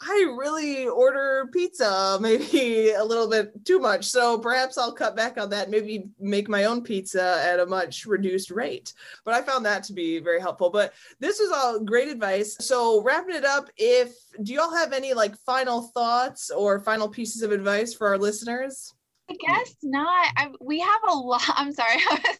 I 0.00 0.34
really 0.36 0.86
order 0.86 1.48
pizza, 1.52 2.18
maybe 2.22 2.90
a 2.90 3.04
little 3.04 3.28
bit 3.28 3.64
too 3.64 3.78
much. 3.78 4.06
So 4.06 4.38
perhaps 4.38 4.76
I'll 4.76 4.92
cut 4.92 5.16
back 5.16 5.38
on 5.38 5.50
that, 5.50 5.70
maybe 5.70 6.08
make 6.18 6.48
my 6.48 6.64
own 6.64 6.82
pizza 6.82 7.40
at 7.44 7.60
a 7.60 7.66
much 7.66 8.06
reduced 8.06 8.50
rate. 8.50 8.92
But 9.24 9.34
I 9.34 9.42
found 9.42 9.64
that 9.66 9.84
to 9.84 9.92
be 9.92 10.18
very 10.18 10.40
helpful. 10.40 10.70
But 10.70 10.92
this 11.20 11.40
is 11.40 11.52
all 11.52 11.80
great 11.80 12.08
advice. 12.08 12.56
So 12.60 13.02
wrapping 13.02 13.36
it 13.36 13.44
up, 13.44 13.70
if 13.76 14.14
do 14.42 14.52
y'all 14.52 14.74
have 14.74 14.92
any 14.92 15.14
like 15.14 15.36
final 15.38 15.82
thoughts 15.82 16.50
or 16.50 16.80
final 16.80 17.08
pieces 17.08 17.42
of 17.42 17.52
advice 17.52 17.94
for 17.94 18.08
our 18.08 18.18
listeners? 18.18 18.94
I 19.30 19.34
guess 19.34 19.76
not. 19.82 20.32
I, 20.36 20.48
we 20.60 20.80
have 20.80 21.00
a 21.08 21.14
lot. 21.14 21.42
I'm 21.48 21.72
sorry. 21.72 21.96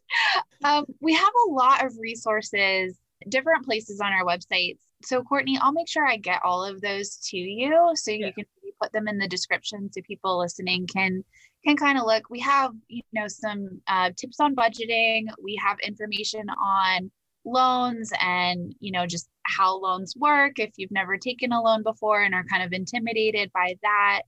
um, 0.64 0.84
we 1.00 1.14
have 1.14 1.32
a 1.46 1.50
lot 1.50 1.84
of 1.84 1.94
resources, 1.98 2.98
different 3.28 3.64
places 3.64 4.00
on 4.00 4.12
our 4.12 4.24
websites. 4.24 4.78
So, 5.04 5.22
Courtney, 5.22 5.58
I'll 5.60 5.72
make 5.72 5.88
sure 5.88 6.06
I 6.06 6.16
get 6.16 6.42
all 6.44 6.64
of 6.64 6.80
those 6.80 7.16
to 7.30 7.36
you, 7.36 7.92
so 7.94 8.10
yeah. 8.10 8.26
you 8.26 8.32
can 8.32 8.44
put 8.80 8.92
them 8.92 9.08
in 9.08 9.18
the 9.18 9.28
description 9.28 9.90
so 9.92 10.00
people 10.02 10.38
listening 10.38 10.86
can 10.86 11.24
can 11.64 11.76
kind 11.76 11.98
of 11.98 12.04
look. 12.04 12.28
We 12.30 12.40
have, 12.40 12.72
you 12.88 13.02
know, 13.12 13.28
some 13.28 13.80
uh, 13.86 14.10
tips 14.16 14.40
on 14.40 14.54
budgeting. 14.54 15.26
We 15.42 15.58
have 15.64 15.78
information 15.80 16.48
on 16.50 17.10
loans 17.46 18.10
and 18.22 18.74
you 18.80 18.90
know 18.90 19.06
just 19.06 19.28
how 19.42 19.78
loans 19.78 20.14
work 20.16 20.58
if 20.58 20.72
you've 20.78 20.90
never 20.90 21.18
taken 21.18 21.52
a 21.52 21.60
loan 21.60 21.82
before 21.82 22.22
and 22.22 22.34
are 22.34 22.44
kind 22.44 22.62
of 22.62 22.72
intimidated 22.72 23.52
by 23.52 23.76
that 23.82 24.22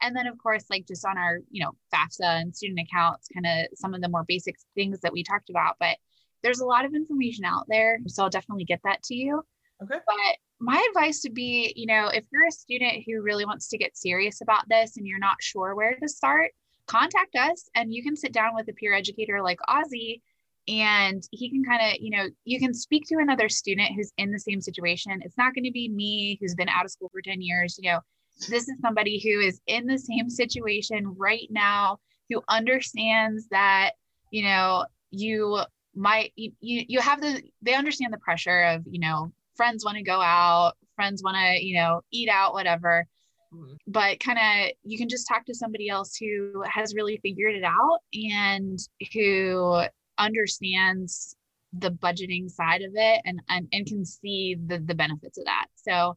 and 0.00 0.14
then, 0.14 0.26
of 0.26 0.38
course, 0.38 0.64
like 0.70 0.86
just 0.86 1.04
on 1.04 1.18
our, 1.18 1.40
you 1.50 1.62
know, 1.62 1.72
FAFSA 1.92 2.40
and 2.40 2.54
student 2.54 2.80
accounts, 2.80 3.28
kind 3.32 3.46
of 3.46 3.78
some 3.78 3.94
of 3.94 4.00
the 4.00 4.08
more 4.08 4.24
basic 4.26 4.56
things 4.74 5.00
that 5.00 5.12
we 5.12 5.22
talked 5.22 5.50
about. 5.50 5.76
But 5.80 5.96
there's 6.42 6.60
a 6.60 6.66
lot 6.66 6.84
of 6.84 6.94
information 6.94 7.44
out 7.44 7.64
there. 7.68 7.98
So 8.06 8.22
I'll 8.22 8.30
definitely 8.30 8.64
get 8.64 8.80
that 8.84 9.02
to 9.04 9.14
you. 9.14 9.42
Okay. 9.82 9.98
But 10.06 10.36
my 10.60 10.84
advice 10.90 11.22
would 11.24 11.34
be, 11.34 11.72
you 11.76 11.86
know, 11.86 12.08
if 12.08 12.24
you're 12.32 12.46
a 12.46 12.52
student 12.52 13.04
who 13.06 13.22
really 13.22 13.44
wants 13.44 13.68
to 13.68 13.78
get 13.78 13.96
serious 13.96 14.40
about 14.40 14.68
this 14.68 14.96
and 14.96 15.06
you're 15.06 15.18
not 15.18 15.36
sure 15.40 15.74
where 15.74 15.94
to 15.94 16.08
start, 16.08 16.50
contact 16.86 17.36
us 17.36 17.68
and 17.74 17.92
you 17.92 18.02
can 18.02 18.16
sit 18.16 18.32
down 18.32 18.54
with 18.54 18.68
a 18.68 18.72
peer 18.72 18.92
educator 18.92 19.42
like 19.42 19.58
Ozzy 19.68 20.20
and 20.66 21.22
he 21.30 21.48
can 21.48 21.64
kind 21.64 21.80
of, 21.82 22.00
you 22.00 22.10
know, 22.10 22.26
you 22.44 22.58
can 22.58 22.74
speak 22.74 23.06
to 23.08 23.18
another 23.18 23.48
student 23.48 23.92
who's 23.94 24.12
in 24.18 24.32
the 24.32 24.38
same 24.38 24.60
situation. 24.60 25.20
It's 25.22 25.38
not 25.38 25.54
going 25.54 25.64
to 25.64 25.70
be 25.70 25.88
me 25.88 26.38
who's 26.40 26.54
been 26.54 26.68
out 26.68 26.84
of 26.84 26.90
school 26.90 27.10
for 27.12 27.22
10 27.22 27.40
years, 27.40 27.78
you 27.80 27.90
know, 27.90 28.00
this 28.46 28.68
is 28.68 28.78
somebody 28.80 29.18
who 29.18 29.40
is 29.40 29.60
in 29.66 29.86
the 29.86 29.98
same 29.98 30.30
situation 30.30 31.14
right 31.16 31.48
now 31.50 31.98
who 32.28 32.42
understands 32.48 33.48
that 33.48 33.92
you 34.30 34.42
know 34.42 34.84
you 35.10 35.60
might 35.94 36.32
you 36.36 36.52
you 36.60 37.00
have 37.00 37.20
the 37.20 37.42
they 37.62 37.74
understand 37.74 38.12
the 38.12 38.18
pressure 38.18 38.62
of 38.64 38.84
you 38.86 39.00
know 39.00 39.32
friends 39.58 39.84
want 39.84 39.98
to 39.98 40.02
go 40.02 40.22
out 40.22 40.72
friends 40.96 41.22
want 41.22 41.36
to 41.36 41.62
you 41.62 41.74
know 41.74 42.00
eat 42.10 42.30
out 42.30 42.54
whatever 42.54 43.06
mm-hmm. 43.52 43.74
but 43.86 44.18
kind 44.20 44.38
of 44.38 44.72
you 44.84 44.96
can 44.96 45.08
just 45.08 45.28
talk 45.28 45.44
to 45.44 45.54
somebody 45.54 45.90
else 45.90 46.16
who 46.16 46.62
has 46.66 46.94
really 46.94 47.18
figured 47.22 47.54
it 47.54 47.64
out 47.64 47.98
and 48.14 48.78
who 49.12 49.82
understands 50.16 51.36
the 51.74 51.90
budgeting 51.90 52.48
side 52.48 52.80
of 52.80 52.92
it 52.94 53.20
and 53.26 53.40
and, 53.50 53.68
and 53.72 53.86
can 53.86 54.04
see 54.04 54.56
the 54.66 54.78
the 54.78 54.94
benefits 54.94 55.36
of 55.36 55.44
that 55.44 55.66
so 55.74 56.16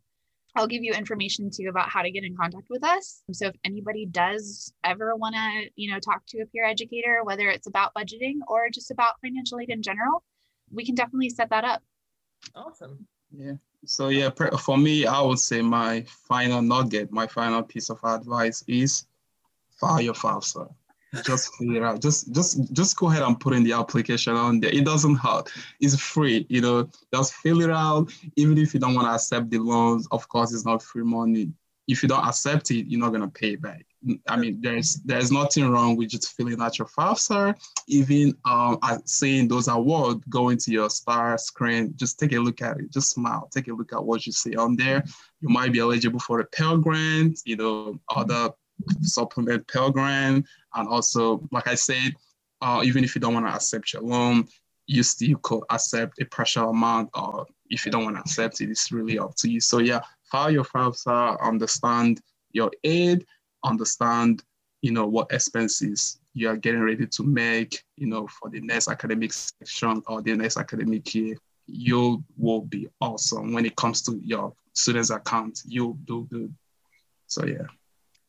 I'll 0.56 0.68
give 0.68 0.84
you 0.84 0.92
information 0.92 1.50
too 1.50 1.68
about 1.70 1.90
how 1.90 2.02
to 2.02 2.12
get 2.12 2.26
in 2.26 2.36
contact 2.36 2.68
with 2.70 2.84
us. 2.84 3.24
So 3.32 3.48
if 3.48 3.56
anybody 3.64 4.06
does 4.06 4.74
ever 4.84 5.16
want 5.16 5.36
to, 5.36 5.70
you 5.76 5.90
know, 5.90 6.00
talk 6.00 6.24
to 6.28 6.42
a 6.42 6.46
peer 6.46 6.66
educator, 6.66 7.22
whether 7.24 7.50
it's 7.50 7.68
about 7.68 7.94
budgeting 7.94 8.40
or 8.48 8.70
just 8.70 8.92
about 8.92 9.14
financial 9.22 9.60
aid 9.62 9.70
in 9.70 9.82
general, 9.82 10.24
we 10.70 10.86
can 10.86 10.96
definitely 10.96 11.30
set 11.30 11.50
that 11.52 11.64
up. 11.64 11.82
Awesome. 12.54 13.08
Yeah. 13.36 13.54
So 13.86 14.10
yeah, 14.10 14.30
for 14.30 14.78
me, 14.78 15.06
I 15.06 15.22
would 15.22 15.40
say 15.40 15.62
my 15.62 16.02
final 16.28 16.62
nugget, 16.62 17.12
my 17.12 17.28
final 17.28 17.64
piece 17.64 17.90
of 17.90 18.00
advice 18.04 18.64
is 18.68 19.06
file 19.80 20.02
your 20.02 20.14
FAFSA 20.14 20.72
just 21.24 21.52
it 21.60 21.84
out. 21.84 22.02
Just 22.02 22.34
just 22.34 22.74
just 22.74 22.96
go 22.96 23.10
ahead 23.10 23.24
and 23.24 23.40
put 23.40 23.54
in 23.54 23.64
the 23.64 23.74
application 23.74 24.36
on 24.36 24.60
there. 24.60 24.74
It 24.74 24.86
doesn't 24.86 25.16
hurt. 25.16 25.52
It's 25.80 26.00
free, 26.00 26.46
you 26.50 26.62
know. 26.62 26.90
Just 27.14 27.34
fill 27.34 27.62
it 27.62 27.70
out. 27.70 28.12
Even 28.38 28.58
if 28.58 28.74
you 28.74 28.80
don't 28.80 28.96
want 28.96 29.08
to 29.08 29.14
accept 29.14 29.50
the 29.50 29.60
loans, 29.60 30.08
of 30.12 30.28
course, 30.30 30.54
it's 30.54 30.66
not 30.66 30.82
free 30.82 31.04
money. 31.04 31.52
If 31.88 32.02
you 32.02 32.10
don't 32.10 32.26
accept 32.26 32.72
it, 32.72 32.88
you're 32.88 33.00
not 33.00 33.12
gonna 33.12 33.28
pay 33.28 33.56
back. 33.56 33.86
I 34.28 34.36
mean, 34.36 34.60
there's 34.62 34.96
there's 35.06 35.32
nothing 35.32 35.70
wrong 35.70 35.96
with 35.96 36.10
just 36.10 36.36
filling 36.36 36.62
out 36.62 36.80
your 36.80 36.88
FAFSA. 36.88 37.56
Even 37.88 38.36
um, 38.46 38.80
seeing 39.06 39.48
those 39.48 39.68
awards 39.68 40.24
going 40.30 40.58
to 40.58 40.72
your 40.72 40.90
star 40.90 41.38
screen, 41.38 41.94
just 41.96 42.20
take 42.20 42.34
a 42.34 42.40
look 42.40 42.62
at 42.62 42.80
it. 42.80 42.92
Just 42.92 43.12
smile. 43.12 43.48
Take 43.54 43.68
a 43.68 43.74
look 43.74 43.94
at 43.94 44.04
what 44.04 44.26
you 44.26 44.32
see 44.32 44.56
on 44.56 44.76
there. 44.76 45.04
You 45.40 45.50
might 45.50 45.72
be 45.72 45.80
eligible 45.80 46.20
for 46.20 46.40
a 46.40 46.46
Pell 46.46 46.78
Grant, 46.78 47.40
you 47.46 47.58
know, 47.58 48.00
other 48.10 48.50
supplement 49.02 49.68
Pell 49.68 49.92
Grant, 49.92 50.46
and 50.74 50.88
also, 50.88 51.48
like 51.52 51.68
I 51.68 51.76
said, 51.76 52.14
uh, 52.62 52.82
even 52.84 53.04
if 53.04 53.16
you 53.16 53.22
don't 53.22 53.34
want 53.34 53.48
to 53.48 53.54
accept 53.54 53.94
your 53.94 54.02
loan, 54.02 54.48
you 54.88 55.04
still 55.04 55.38
could 55.44 55.64
accept 55.70 56.20
a 56.22 56.26
partial 56.26 56.70
amount, 56.70 57.10
or 57.14 57.46
if 57.70 57.86
you 57.86 57.92
don't 57.92 58.04
want 58.04 58.16
to 58.16 58.22
accept 58.22 58.62
it, 58.62 58.70
it's 58.70 58.92
really 58.92 59.20
up 59.20 59.36
to 59.38 59.50
you. 59.50 59.60
So 59.60 59.78
yeah, 59.80 60.02
file 60.24 60.52
your 60.52 60.66
FAFSA, 60.66 61.40
understand 61.42 62.22
your 62.52 62.72
aid, 62.84 63.26
understand, 63.64 64.44
you 64.82 64.92
know, 64.92 65.06
what 65.06 65.32
expenses 65.32 66.20
you 66.34 66.50
are 66.50 66.58
getting 66.58 66.82
ready 66.82 67.06
to 67.06 67.24
make, 67.24 67.84
you 67.98 68.08
know, 68.08 68.28
for 68.28 68.50
the 68.50 68.62
next 68.62 68.88
academic 68.88 69.34
section 69.34 70.02
or 70.08 70.22
the 70.22 70.36
next 70.36 70.58
academic 70.58 71.14
year. 71.14 71.36
You 71.68 72.24
will 72.38 72.62
be 72.62 72.88
awesome 73.00 73.54
when 73.54 73.66
it 73.66 73.76
comes 73.76 74.02
to 74.04 74.20
your 74.24 74.54
students' 74.74 75.10
account. 75.10 75.62
You'll 75.66 75.94
do 76.06 76.28
good. 76.30 76.54
So 77.28 77.46
yeah. 77.46 77.68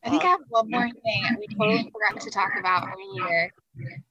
I 0.04 0.10
think 0.10 0.24
I 0.24 0.28
have 0.28 0.40
one 0.48 0.68
more 0.68 0.88
thing 0.88 1.36
we 1.38 1.46
totally 1.54 1.90
forgot 1.92 2.20
to 2.20 2.30
talk 2.30 2.52
about 2.58 2.88
earlier. 2.88 3.50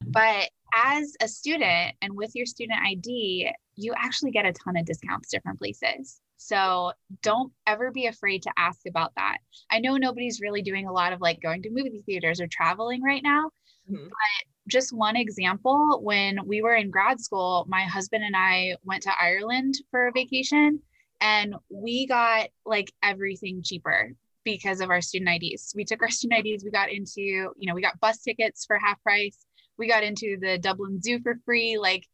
But 0.07 0.49
as 0.75 1.15
a 1.21 1.27
student 1.27 1.95
and 2.01 2.15
with 2.15 2.34
your 2.34 2.45
student 2.45 2.79
ID, 2.81 3.51
you 3.75 3.93
actually 3.97 4.31
get 4.31 4.45
a 4.45 4.53
ton 4.53 4.77
of 4.77 4.86
discounts 4.86 5.29
different 5.29 5.60
places. 5.60 6.21
So 6.43 6.91
don't 7.21 7.54
ever 7.67 7.91
be 7.91 8.08
afraid 8.08 8.41
to 8.43 8.51
ask 8.58 8.82
about 8.88 9.13
that. 9.15 9.38
I 9.69 9.80
know 9.80 9.95
nobody's 9.95 10.41
really 10.41 10.63
doing 10.63 10.88
a 10.88 10.91
lot 10.91 11.13
of 11.13 11.21
like 11.21 11.39
going 11.39 11.62
to 11.62 11.69
movie 11.69 12.01
theaters 12.04 12.41
or 12.41 12.47
traveling 12.47 13.04
right 13.04 13.21
now, 13.21 13.51
mm-hmm. 13.89 14.06
but 14.06 14.47
just 14.67 14.91
one 14.91 15.15
example 15.15 15.99
when 16.01 16.39
we 16.47 16.63
were 16.63 16.73
in 16.73 16.89
grad 16.89 17.19
school, 17.19 17.65
my 17.69 17.84
husband 17.84 18.23
and 18.23 18.36
I 18.36 18.75
went 18.84 19.04
to 19.04 19.12
Ireland 19.21 19.75
for 19.91 20.08
a 20.08 20.12
vacation 20.12 20.80
and 21.19 21.54
we 21.69 22.08
got 22.08 22.49
like 22.65 22.91
everything 23.04 23.62
cheaper 23.63 24.12
because 24.43 24.82
of 24.82 24.89
our 24.89 25.01
student 25.01 25.43
IDs. 25.43 25.73
We 25.75 25.86
took 25.86 26.01
our 26.01 26.10
student 26.10 26.43
IDs, 26.43 26.63
we 26.63 26.71
got 26.71 26.91
into, 26.91 27.21
you 27.21 27.54
know, 27.67 27.75
we 27.75 27.84
got 27.84 27.99
bus 27.99 28.17
tickets 28.17 28.65
for 28.65 28.80
half 28.80 29.01
price. 29.04 29.38
We 29.77 29.88
got 29.88 30.04
into 30.04 30.38
the 30.41 30.58
Dublin 30.58 30.99
Zoo 31.01 31.19
for 31.21 31.36
free, 31.45 31.77
like 31.77 32.08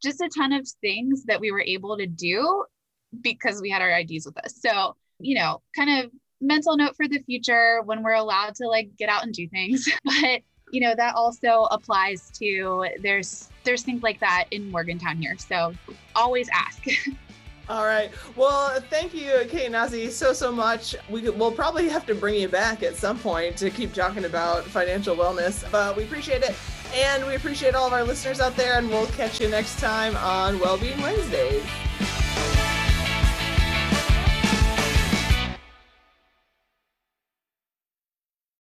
just 0.00 0.20
a 0.20 0.28
ton 0.28 0.52
of 0.52 0.68
things 0.80 1.24
that 1.24 1.40
we 1.40 1.50
were 1.50 1.60
able 1.60 1.96
to 1.96 2.06
do 2.06 2.64
because 3.20 3.60
we 3.60 3.70
had 3.70 3.82
our 3.82 3.90
IDs 3.90 4.26
with 4.26 4.38
us. 4.38 4.54
So, 4.60 4.96
you 5.18 5.34
know, 5.34 5.62
kind 5.76 6.04
of 6.04 6.10
mental 6.40 6.76
note 6.76 6.96
for 6.96 7.08
the 7.08 7.20
future 7.20 7.82
when 7.84 8.02
we're 8.02 8.14
allowed 8.14 8.54
to 8.56 8.66
like 8.66 8.90
get 8.98 9.08
out 9.08 9.22
and 9.22 9.32
do 9.32 9.48
things. 9.48 9.88
but 10.04 10.42
you 10.72 10.80
know 10.80 10.94
that 10.96 11.14
also 11.14 11.64
applies 11.70 12.30
to 12.30 12.86
there's 13.02 13.50
there's 13.62 13.82
things 13.82 14.02
like 14.02 14.18
that 14.20 14.46
in 14.50 14.70
Morgantown 14.70 15.18
here. 15.18 15.36
So 15.38 15.74
always 16.14 16.48
ask. 16.52 16.84
All 17.68 17.84
right. 17.84 18.10
Well, 18.34 18.80
thank 18.90 19.14
you, 19.14 19.46
Kate 19.48 19.66
and 19.66 19.74
Ozzy, 19.74 20.10
so 20.10 20.32
so 20.32 20.50
much. 20.50 20.96
We 21.08 21.30
will 21.30 21.52
probably 21.52 21.88
have 21.88 22.04
to 22.06 22.14
bring 22.14 22.40
you 22.40 22.48
back 22.48 22.82
at 22.82 22.96
some 22.96 23.18
point 23.18 23.56
to 23.58 23.70
keep 23.70 23.94
talking 23.94 24.24
about 24.24 24.64
financial 24.64 25.14
wellness, 25.14 25.64
but 25.70 25.96
we 25.96 26.02
appreciate 26.02 26.42
it, 26.42 26.56
and 26.94 27.24
we 27.24 27.36
appreciate 27.36 27.74
all 27.74 27.86
of 27.86 27.92
our 27.92 28.02
listeners 28.02 28.40
out 28.40 28.56
there. 28.56 28.78
And 28.78 28.88
we'll 28.88 29.06
catch 29.08 29.40
you 29.40 29.48
next 29.48 29.78
time 29.78 30.16
on 30.16 30.58
Wellbeing 30.58 31.00
Wednesdays. 31.00 31.62